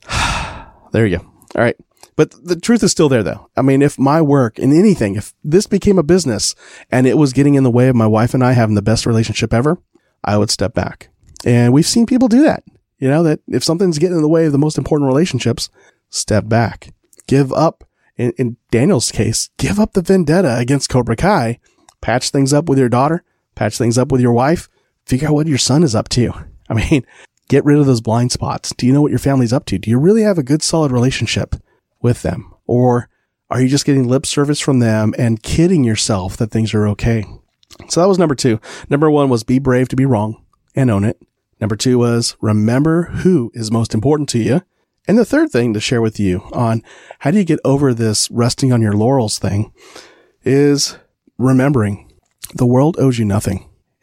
there 0.93 1.07
you 1.07 1.19
go. 1.19 1.25
All 1.25 1.63
right. 1.63 1.77
But 2.17 2.35
the 2.43 2.59
truth 2.59 2.83
is 2.83 2.93
still 2.93 3.11
there 3.11 3.23
though. 3.23 3.51
I 3.59 3.63
mean, 3.63 3.83
if 3.83 3.99
my 3.99 4.23
work 4.23 4.59
in 4.59 4.73
anything, 4.73 5.17
if 5.17 5.35
this 5.45 5.67
became 5.67 5.99
a 5.99 6.03
business 6.03 6.55
and 6.91 7.07
it 7.07 7.19
was 7.19 7.35
getting 7.35 7.57
in 7.57 7.63
the 7.63 7.71
way 7.71 7.89
of 7.89 7.97
my 7.97 8.07
wife 8.07 8.33
and 8.33 8.43
I 8.43 8.53
having 8.53 8.75
the 8.75 8.81
best 8.81 9.05
relationship 9.05 9.53
ever, 9.53 9.77
I 10.25 10.39
would 10.39 10.51
step 10.51 10.73
back. 10.73 11.11
And 11.45 11.75
we've 11.75 11.87
seen 11.87 12.07
people 12.07 12.29
do 12.29 12.43
that. 12.43 12.65
You 12.99 13.11
know, 13.11 13.23
that 13.25 13.41
if 13.49 13.63
something's 13.63 13.99
getting 13.99 14.17
in 14.17 14.23
the 14.23 14.29
way 14.29 14.47
of 14.47 14.53
the 14.53 14.59
most 14.59 14.79
important 14.79 15.09
relationships, 15.09 15.69
step 16.09 16.49
back, 16.49 16.95
give 17.27 17.53
up. 17.53 17.85
In, 18.17 18.33
in 18.39 18.57
Daniel's 18.71 19.13
case, 19.13 19.51
give 19.59 19.79
up 19.79 19.93
the 19.93 20.03
vendetta 20.03 20.57
against 20.59 20.89
Cobra 20.89 21.17
Kai, 21.17 21.61
patch 22.01 22.31
things 22.31 22.53
up 22.53 22.69
with 22.69 22.79
your 22.79 22.89
daughter, 22.89 23.23
patch 23.55 23.77
things 23.77 23.99
up 23.99 24.11
with 24.11 24.21
your 24.21 24.33
wife, 24.33 24.69
figure 25.05 25.29
out 25.29 25.35
what 25.35 25.47
your 25.47 25.59
son 25.59 25.83
is 25.83 25.95
up 25.95 26.09
to. 26.11 26.33
I 26.69 26.75
mean, 26.75 27.07
get 27.49 27.65
rid 27.65 27.79
of 27.79 27.87
those 27.87 28.01
blind 28.01 28.33
spots. 28.33 28.73
Do 28.77 28.87
you 28.87 28.93
know 28.93 29.03
what 29.03 29.13
your 29.13 29.19
family's 29.19 29.53
up 29.53 29.67
to? 29.67 29.79
Do 29.79 29.91
you 29.91 29.99
really 29.99 30.23
have 30.23 30.39
a 30.39 30.43
good, 30.43 30.63
solid 30.63 30.93
relationship 30.93 31.57
with 32.01 32.23
them? 32.23 32.53
Or 32.67 33.09
are 33.51 33.61
you 33.61 33.69
just 33.69 33.85
getting 33.85 34.09
lip 34.09 34.27
service 34.27 34.61
from 34.61 34.81
them 34.81 35.15
and 35.19 35.43
kidding 35.43 35.85
yourself 35.85 36.37
that 36.37 36.51
things 36.51 36.75
are 36.75 36.89
okay? 36.89 37.25
So 37.89 38.01
that 38.01 38.09
was 38.09 38.19
number 38.19 38.35
two. 38.35 38.61
Number 38.89 39.11
one 39.11 39.29
was 39.29 39.45
be 39.45 39.59
brave 39.59 39.89
to 39.91 39.97
be 39.97 40.07
wrong 40.07 40.43
and 40.75 40.91
own 40.91 41.05
it. 41.05 41.21
Number 41.61 41.77
two 41.77 41.99
was 41.99 42.37
remember 42.41 43.05
who 43.05 43.51
is 43.55 43.71
most 43.71 43.95
important 43.95 44.29
to 44.31 44.39
you. 44.39 44.63
And 45.09 45.17
the 45.17 45.25
third 45.25 45.51
thing 45.51 45.73
to 45.75 45.81
share 45.81 46.01
with 46.03 46.19
you 46.19 46.43
on 46.53 46.83
how 47.21 47.31
do 47.31 47.39
you 47.39 47.45
get 47.45 47.61
over 47.65 47.95
this 47.95 48.31
resting 48.31 48.73
on 48.73 48.83
your 48.83 48.93
laurels 48.93 49.39
thing 49.39 49.73
is 50.45 50.97
remembering 51.39 52.13
the 52.55 52.67
world 52.67 52.97
owes 52.99 53.19
you 53.19 53.25
nothing. 53.25 53.69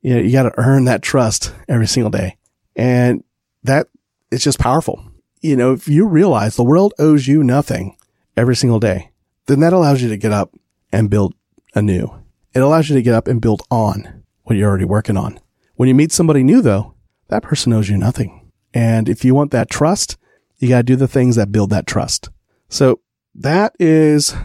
you 0.00 0.14
know, 0.14 0.20
you 0.20 0.32
got 0.32 0.44
to 0.44 0.58
earn 0.58 0.84
that 0.84 1.02
trust 1.02 1.52
every 1.68 1.86
single 1.86 2.10
day. 2.10 2.36
And 2.74 3.22
that 3.62 3.88
it's 4.30 4.44
just 4.44 4.58
powerful. 4.58 5.02
You 5.40 5.56
know, 5.56 5.72
if 5.72 5.88
you 5.88 6.06
realize 6.06 6.56
the 6.56 6.64
world 6.64 6.94
owes 6.98 7.28
you 7.28 7.42
nothing 7.44 7.96
every 8.36 8.56
single 8.56 8.80
day, 8.80 9.10
then 9.46 9.60
that 9.60 9.72
allows 9.72 10.02
you 10.02 10.08
to 10.08 10.16
get 10.16 10.32
up 10.32 10.54
and 10.92 11.10
build 11.10 11.34
anew. 11.74 12.08
It 12.54 12.60
allows 12.60 12.88
you 12.88 12.96
to 12.96 13.02
get 13.02 13.14
up 13.14 13.28
and 13.28 13.40
build 13.40 13.62
on 13.70 14.24
what 14.44 14.56
you're 14.56 14.68
already 14.68 14.84
working 14.84 15.16
on. 15.16 15.38
When 15.74 15.88
you 15.88 15.94
meet 15.94 16.10
somebody 16.10 16.42
new, 16.42 16.62
though, 16.62 16.94
that 17.28 17.42
person 17.42 17.72
owes 17.72 17.88
you 17.88 17.96
nothing. 17.96 18.35
And 18.76 19.08
if 19.08 19.24
you 19.24 19.34
want 19.34 19.52
that 19.52 19.70
trust, 19.70 20.18
you 20.58 20.68
got 20.68 20.76
to 20.76 20.82
do 20.82 20.96
the 20.96 21.08
things 21.08 21.36
that 21.36 21.50
build 21.50 21.70
that 21.70 21.86
trust. 21.86 22.28
So 22.68 23.00
that 23.34 23.74
is 23.80 24.36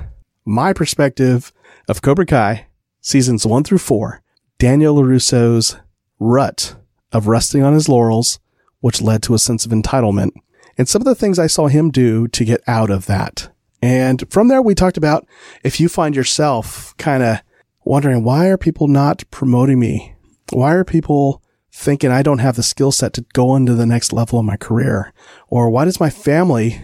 my 0.45 0.71
perspective 0.71 1.51
of 1.89 2.01
Cobra 2.01 2.25
Kai 2.25 2.67
seasons 3.01 3.45
one 3.45 3.65
through 3.65 3.79
four, 3.79 4.21
Daniel 4.57 4.95
LaRusso's 4.95 5.75
rut 6.17 6.77
of 7.11 7.27
resting 7.27 7.61
on 7.61 7.73
his 7.73 7.89
laurels, 7.89 8.39
which 8.79 9.01
led 9.01 9.21
to 9.23 9.33
a 9.33 9.39
sense 9.39 9.65
of 9.65 9.73
entitlement 9.73 10.31
and 10.77 10.87
some 10.87 11.01
of 11.01 11.05
the 11.05 11.15
things 11.15 11.37
I 11.37 11.47
saw 11.47 11.67
him 11.67 11.91
do 11.91 12.29
to 12.29 12.45
get 12.45 12.61
out 12.67 12.89
of 12.89 13.07
that. 13.07 13.49
And 13.81 14.23
from 14.31 14.47
there, 14.47 14.61
we 14.61 14.75
talked 14.75 14.95
about 14.95 15.27
if 15.61 15.81
you 15.81 15.89
find 15.89 16.15
yourself 16.15 16.95
kind 16.95 17.21
of 17.21 17.39
wondering, 17.83 18.23
why 18.23 18.47
are 18.47 18.57
people 18.57 18.87
not 18.87 19.25
promoting 19.29 19.77
me? 19.77 20.15
Why 20.53 20.73
are 20.75 20.85
people 20.85 21.43
thinking 21.71 22.11
I 22.11 22.21
don't 22.21 22.39
have 22.39 22.55
the 22.55 22.63
skill 22.63 22.91
set 22.91 23.13
to 23.13 23.25
go 23.33 23.55
into 23.55 23.73
the 23.73 23.85
next 23.85 24.13
level 24.13 24.39
of 24.39 24.45
my 24.45 24.57
career? 24.57 25.13
Or 25.47 25.69
why 25.69 25.85
does 25.85 25.99
my 25.99 26.09
family 26.09 26.81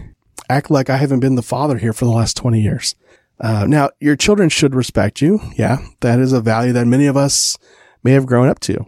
act 0.48 0.70
like 0.70 0.88
I 0.88 0.96
haven't 0.96 1.20
been 1.20 1.34
the 1.34 1.42
father 1.42 1.78
here 1.78 1.92
for 1.92 2.04
the 2.04 2.10
last 2.10 2.36
20 2.36 2.60
years? 2.60 2.94
Uh, 3.40 3.66
now, 3.68 3.90
your 4.00 4.16
children 4.16 4.48
should 4.48 4.74
respect 4.74 5.20
you. 5.20 5.40
Yeah, 5.56 5.78
that 6.00 6.18
is 6.18 6.32
a 6.32 6.40
value 6.40 6.72
that 6.72 6.86
many 6.86 7.06
of 7.06 7.16
us 7.16 7.56
may 8.02 8.12
have 8.12 8.26
grown 8.26 8.48
up 8.48 8.60
to. 8.60 8.84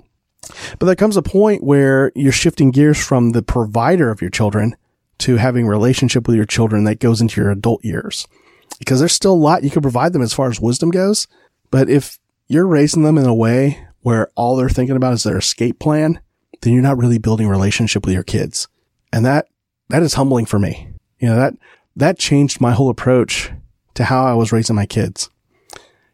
But 0.79 0.87
there 0.87 0.97
comes 0.97 1.17
a 1.17 1.23
point 1.23 1.63
where 1.63 2.11
you're 2.17 2.33
shifting 2.33 2.71
gears 2.71 3.03
from 3.03 3.31
the 3.31 3.43
provider 3.43 4.11
of 4.11 4.21
your 4.21 4.31
children 4.31 4.75
to 5.19 5.37
having 5.37 5.67
relationship 5.67 6.27
with 6.27 6.37
your 6.37 6.47
children 6.47 6.85
that 6.85 6.99
goes 6.99 7.21
into 7.21 7.41
your 7.41 7.51
adult 7.51 7.85
years. 7.85 8.27
Because 8.79 8.99
there's 8.99 9.13
still 9.13 9.35
a 9.35 9.35
lot 9.35 9.63
you 9.63 9.71
can 9.71 9.83
provide 9.83 10.13
them 10.13 10.23
as 10.23 10.33
far 10.33 10.49
as 10.49 10.61
wisdom 10.61 10.91
goes. 10.91 11.29
But 11.71 11.89
if 11.89 12.19
you're 12.49 12.67
raising 12.67 13.03
them 13.03 13.19
in 13.19 13.27
a 13.27 13.35
way 13.35 13.87
where 14.03 14.31
all 14.35 14.57
they're 14.57 14.69
thinking 14.69 14.97
about 14.97 15.13
is 15.13 15.23
their 15.23 15.39
escape 15.39 15.79
plan, 15.79 16.21
then 16.63 16.73
you're 16.73 16.83
not 16.83 16.99
really 16.99 17.19
building 17.19 17.47
a 17.47 17.51
relationship 17.51 18.05
with 18.05 18.15
your 18.15 18.23
kids. 18.23 18.69
And 19.13 19.25
that, 19.25 19.47
that 19.89 20.03
is 20.03 20.15
humbling 20.15 20.47
for 20.47 20.59
me. 20.59 20.89
You 21.19 21.29
know, 21.29 21.37
that, 21.37 21.55
that 21.97 22.19
changed 22.19 22.61
my 22.61 22.73
whole 22.73 22.91
approach 22.91 23.51
to 23.95 24.05
how 24.05 24.25
I 24.25 24.35
was 24.35 24.53
raising 24.53 24.77
my 24.77 24.87
kids. 24.87 25.29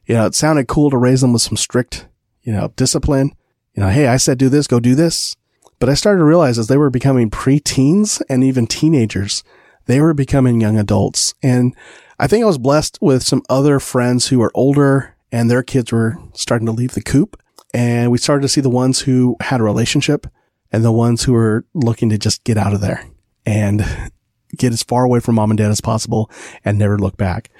You 0.06 0.14
know, 0.14 0.26
it 0.26 0.34
sounded 0.34 0.68
cool 0.68 0.90
to 0.90 0.96
raise 0.96 1.20
them 1.20 1.32
with 1.32 1.42
some 1.42 1.56
strict, 1.56 2.06
you 2.42 2.52
know, 2.52 2.72
discipline. 2.76 3.32
You 3.74 3.82
know, 3.82 3.88
hey, 3.88 4.06
I 4.06 4.16
said 4.16 4.38
do 4.38 4.48
this, 4.48 4.66
go 4.66 4.80
do 4.80 4.94
this. 4.94 5.36
But 5.78 5.88
I 5.88 5.94
started 5.94 6.20
to 6.20 6.24
realize 6.24 6.58
as 6.58 6.68
they 6.68 6.78
were 6.78 6.90
becoming 6.90 7.30
preteens 7.30 8.22
and 8.30 8.42
even 8.42 8.66
teenagers, 8.66 9.44
they 9.84 10.00
were 10.00 10.14
becoming 10.14 10.60
young 10.60 10.78
adults. 10.78 11.34
And 11.42 11.74
I 12.18 12.26
think 12.26 12.42
I 12.42 12.46
was 12.46 12.58
blessed 12.58 12.98
with 13.00 13.22
some 13.22 13.42
other 13.48 13.78
friends 13.78 14.28
who 14.28 14.38
were 14.38 14.52
older 14.54 15.14
and 15.30 15.50
their 15.50 15.62
kids 15.62 15.92
were 15.92 16.16
starting 16.32 16.66
to 16.66 16.72
leave 16.72 16.92
the 16.92 17.02
coop 17.02 17.40
and 17.76 18.10
we 18.10 18.16
started 18.16 18.40
to 18.40 18.48
see 18.48 18.62
the 18.62 18.70
ones 18.70 19.00
who 19.00 19.36
had 19.38 19.60
a 19.60 19.64
relationship 19.64 20.26
and 20.72 20.82
the 20.82 20.90
ones 20.90 21.22
who 21.22 21.34
were 21.34 21.66
looking 21.74 22.08
to 22.08 22.16
just 22.16 22.42
get 22.42 22.56
out 22.56 22.72
of 22.72 22.80
there 22.80 23.06
and 23.44 23.84
get 24.56 24.72
as 24.72 24.82
far 24.82 25.04
away 25.04 25.20
from 25.20 25.34
mom 25.34 25.50
and 25.50 25.58
dad 25.58 25.70
as 25.70 25.82
possible 25.82 26.30
and 26.64 26.78
never 26.78 26.98
look 26.98 27.18
back. 27.18 27.50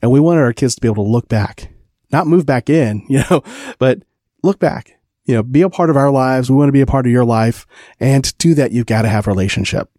And 0.00 0.12
we 0.12 0.20
wanted 0.20 0.42
our 0.42 0.52
kids 0.52 0.76
to 0.76 0.80
be 0.80 0.86
able 0.86 1.04
to 1.04 1.10
look 1.10 1.28
back, 1.28 1.72
not 2.12 2.28
move 2.28 2.46
back 2.46 2.70
in, 2.70 3.04
you 3.08 3.24
know, 3.28 3.42
but 3.80 3.98
look 4.44 4.60
back, 4.60 4.96
you 5.24 5.34
know, 5.34 5.42
be 5.42 5.62
a 5.62 5.68
part 5.68 5.90
of 5.90 5.96
our 5.96 6.12
lives. 6.12 6.48
We 6.48 6.56
want 6.56 6.68
to 6.68 6.72
be 6.72 6.80
a 6.80 6.86
part 6.86 7.06
of 7.06 7.10
your 7.10 7.24
life. 7.24 7.66
And 7.98 8.22
to 8.22 8.34
do 8.38 8.54
that, 8.54 8.70
you've 8.70 8.86
got 8.86 9.02
to 9.02 9.08
have 9.08 9.26
a 9.26 9.30
relationship. 9.32 9.90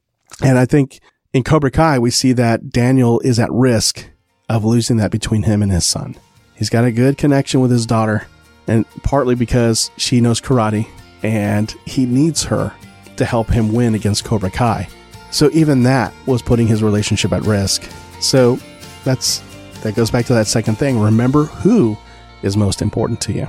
And 0.42 0.58
I 0.58 0.66
think 0.66 1.02
in 1.34 1.44
Cobra 1.44 1.70
Kai, 1.70 2.00
we 2.00 2.12
see 2.12 2.32
that 2.32 2.70
Daniel 2.70 3.20
is 3.26 3.40
at 3.40 3.52
risk 3.52 4.10
of 4.48 4.64
losing 4.64 4.96
that 4.98 5.12
between 5.12 5.44
him 5.44 5.62
and 5.62 5.74
his 5.74 5.86
son. 5.86 6.16
He's 6.56 6.70
got 6.70 6.86
a 6.86 6.94
good 6.94 7.18
connection 7.18 7.60
with 7.60 7.72
his 7.72 7.86
daughter 7.86 8.28
and 8.68 8.86
partly 9.04 9.36
because 9.36 9.92
she 9.98 10.22
knows 10.22 10.42
karate 10.42 10.88
and 11.24 11.72
he 11.86 12.06
needs 12.06 12.44
her 12.44 12.74
to 13.18 13.26
help 13.26 13.50
him 13.50 13.74
win 13.74 13.96
against 13.96 14.26
Cobra 14.26 14.52
Kai. 14.52 14.88
So 15.32 15.50
even 15.52 15.84
that 15.84 16.14
was 16.26 16.42
putting 16.42 16.68
his 16.68 16.84
relationship 16.84 17.32
at 17.32 17.44
risk. 17.44 17.90
So 18.22 18.60
that's 19.04 19.40
that 19.82 19.96
goes 19.96 20.10
back 20.10 20.26
to 20.28 20.34
that 20.34 20.48
second 20.48 20.78
thing. 20.78 21.00
Remember 21.00 21.44
who 21.44 21.98
is 22.42 22.58
most 22.58 22.82
important 22.82 23.22
to 23.22 23.34
you. 23.34 23.48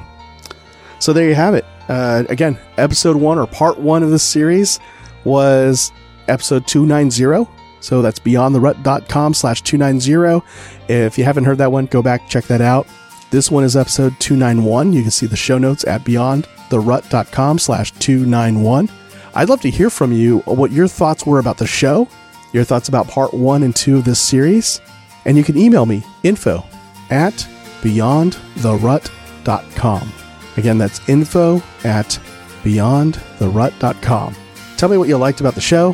So 0.98 1.12
there 1.12 1.28
you 1.28 1.34
have 1.34 1.54
it. 1.54 1.64
Uh, 1.88 2.24
again, 2.28 2.58
episode 2.78 3.16
one 3.16 3.38
or 3.38 3.46
part 3.46 3.78
one 3.78 4.02
of 4.02 4.10
this 4.10 4.22
series 4.22 4.80
was 5.24 5.92
episode 6.28 6.66
290. 6.66 7.50
So 7.80 8.02
that's 8.02 8.18
beyondtherut.com 8.18 9.34
slash 9.34 9.62
290. 9.62 10.44
If 10.88 11.18
you 11.18 11.24
haven't 11.24 11.44
heard 11.44 11.58
that 11.58 11.70
one, 11.70 11.86
go 11.86 12.02
back, 12.02 12.28
check 12.28 12.44
that 12.44 12.60
out. 12.60 12.86
This 13.30 13.50
one 13.50 13.64
is 13.64 13.76
episode 13.76 14.18
291. 14.20 14.92
You 14.92 15.02
can 15.02 15.10
see 15.10 15.26
the 15.26 15.34
show 15.36 15.58
notes 15.58 15.84
at 15.84 16.02
beyondtherut.com 16.02 17.58
slash 17.58 17.90
291. 17.92 18.88
I'd 19.34 19.48
love 19.48 19.60
to 19.62 19.70
hear 19.70 19.90
from 19.90 20.12
you 20.12 20.38
what 20.40 20.70
your 20.70 20.86
thoughts 20.86 21.26
were 21.26 21.40
about 21.40 21.58
the 21.58 21.66
show, 21.66 22.08
your 22.52 22.62
thoughts 22.64 22.88
about 22.88 23.08
part 23.08 23.34
one 23.34 23.64
and 23.64 23.74
two 23.74 23.96
of 23.96 24.04
this 24.04 24.20
series, 24.20 24.80
and 25.24 25.36
you 25.36 25.42
can 25.42 25.58
email 25.58 25.86
me 25.86 26.04
info 26.22 26.64
at 27.10 27.34
beyondtherut.com. 27.82 30.12
Again, 30.56 30.78
that's 30.78 31.08
info 31.08 31.56
at 31.84 32.20
beyondtherut.com. 32.62 34.36
Tell 34.76 34.88
me 34.88 34.98
what 34.98 35.08
you 35.08 35.16
liked 35.16 35.40
about 35.40 35.54
the 35.54 35.60
show, 35.60 35.92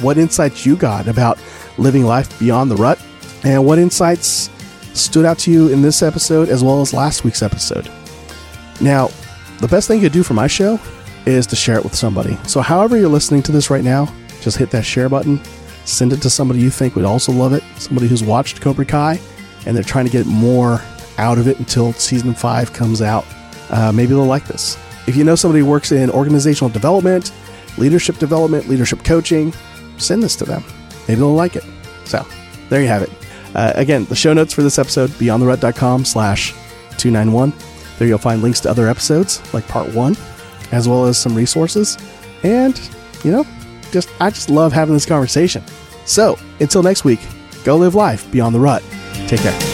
what 0.00 0.18
insights 0.18 0.66
you 0.66 0.76
got 0.76 1.08
about 1.08 1.38
living 1.78 2.04
life 2.04 2.38
beyond 2.38 2.70
the 2.70 2.76
rut, 2.76 3.00
and 3.42 3.64
what 3.64 3.78
insights 3.78 4.50
stood 4.94 5.24
out 5.24 5.38
to 5.40 5.50
you 5.50 5.68
in 5.68 5.82
this 5.82 6.02
episode 6.02 6.48
as 6.48 6.64
well 6.64 6.80
as 6.80 6.94
last 6.94 7.24
week's 7.24 7.42
episode. 7.42 7.90
Now, 8.80 9.10
the 9.60 9.68
best 9.68 9.88
thing 9.88 9.98
you 9.98 10.06
could 10.06 10.12
do 10.12 10.22
for 10.22 10.34
my 10.34 10.46
show 10.46 10.80
is 11.26 11.46
to 11.48 11.56
share 11.56 11.76
it 11.76 11.84
with 11.84 11.94
somebody. 11.94 12.36
So, 12.46 12.60
however 12.60 12.96
you're 12.96 13.08
listening 13.08 13.42
to 13.44 13.52
this 13.52 13.70
right 13.70 13.84
now, 13.84 14.12
just 14.40 14.56
hit 14.56 14.70
that 14.70 14.84
share 14.84 15.08
button, 15.08 15.42
send 15.84 16.12
it 16.12 16.20
to 16.22 16.30
somebody 16.30 16.60
you 16.60 16.70
think 16.70 16.96
would 16.96 17.04
also 17.04 17.32
love 17.32 17.52
it, 17.52 17.62
somebody 17.76 18.06
who's 18.06 18.22
watched 18.22 18.60
Cobra 18.60 18.84
Kai, 18.84 19.18
and 19.66 19.76
they're 19.76 19.84
trying 19.84 20.04
to 20.04 20.10
get 20.10 20.26
more 20.26 20.80
out 21.18 21.38
of 21.38 21.48
it 21.48 21.58
until 21.58 21.92
season 21.94 22.34
five 22.34 22.72
comes 22.72 23.00
out. 23.00 23.24
Uh, 23.70 23.92
maybe 23.92 24.08
they'll 24.08 24.24
like 24.24 24.46
this. 24.46 24.76
If 25.06 25.16
you 25.16 25.24
know 25.24 25.34
somebody 25.34 25.60
who 25.60 25.66
works 25.66 25.92
in 25.92 26.10
organizational 26.10 26.70
development, 26.70 27.32
leadership 27.78 28.18
development, 28.18 28.68
leadership 28.68 29.04
coaching, 29.04 29.52
send 29.96 30.22
this 30.22 30.36
to 30.36 30.44
them. 30.44 30.64
Maybe 31.08 31.20
they'll 31.20 31.34
like 31.34 31.56
it. 31.56 31.64
So, 32.04 32.26
there 32.68 32.80
you 32.82 32.88
have 32.88 33.02
it. 33.02 33.10
Uh, 33.54 33.72
again, 33.74 34.04
the 34.06 34.16
show 34.16 34.32
notes 34.32 34.52
for 34.52 34.62
this 34.62 34.78
episode, 34.78 35.10
beyondtherut.com 35.10 36.04
slash 36.04 36.52
291. 36.98 37.52
There 37.98 38.08
you'll 38.08 38.18
find 38.18 38.42
links 38.42 38.60
to 38.60 38.70
other 38.70 38.88
episodes, 38.88 39.40
like 39.54 39.66
part 39.68 39.92
one, 39.94 40.16
as 40.72 40.88
well 40.88 41.04
as 41.06 41.16
some 41.16 41.34
resources. 41.34 41.96
And, 42.42 42.78
you 43.22 43.30
know, 43.30 43.46
just 43.92 44.08
I 44.20 44.30
just 44.30 44.50
love 44.50 44.72
having 44.72 44.94
this 44.94 45.06
conversation. 45.06 45.62
So, 46.04 46.38
until 46.60 46.82
next 46.82 47.04
week, 47.04 47.20
go 47.64 47.76
live 47.76 47.94
life 47.94 48.30
beyond 48.30 48.54
the 48.54 48.60
rut. 48.60 48.82
Take 49.26 49.40
care. 49.40 49.73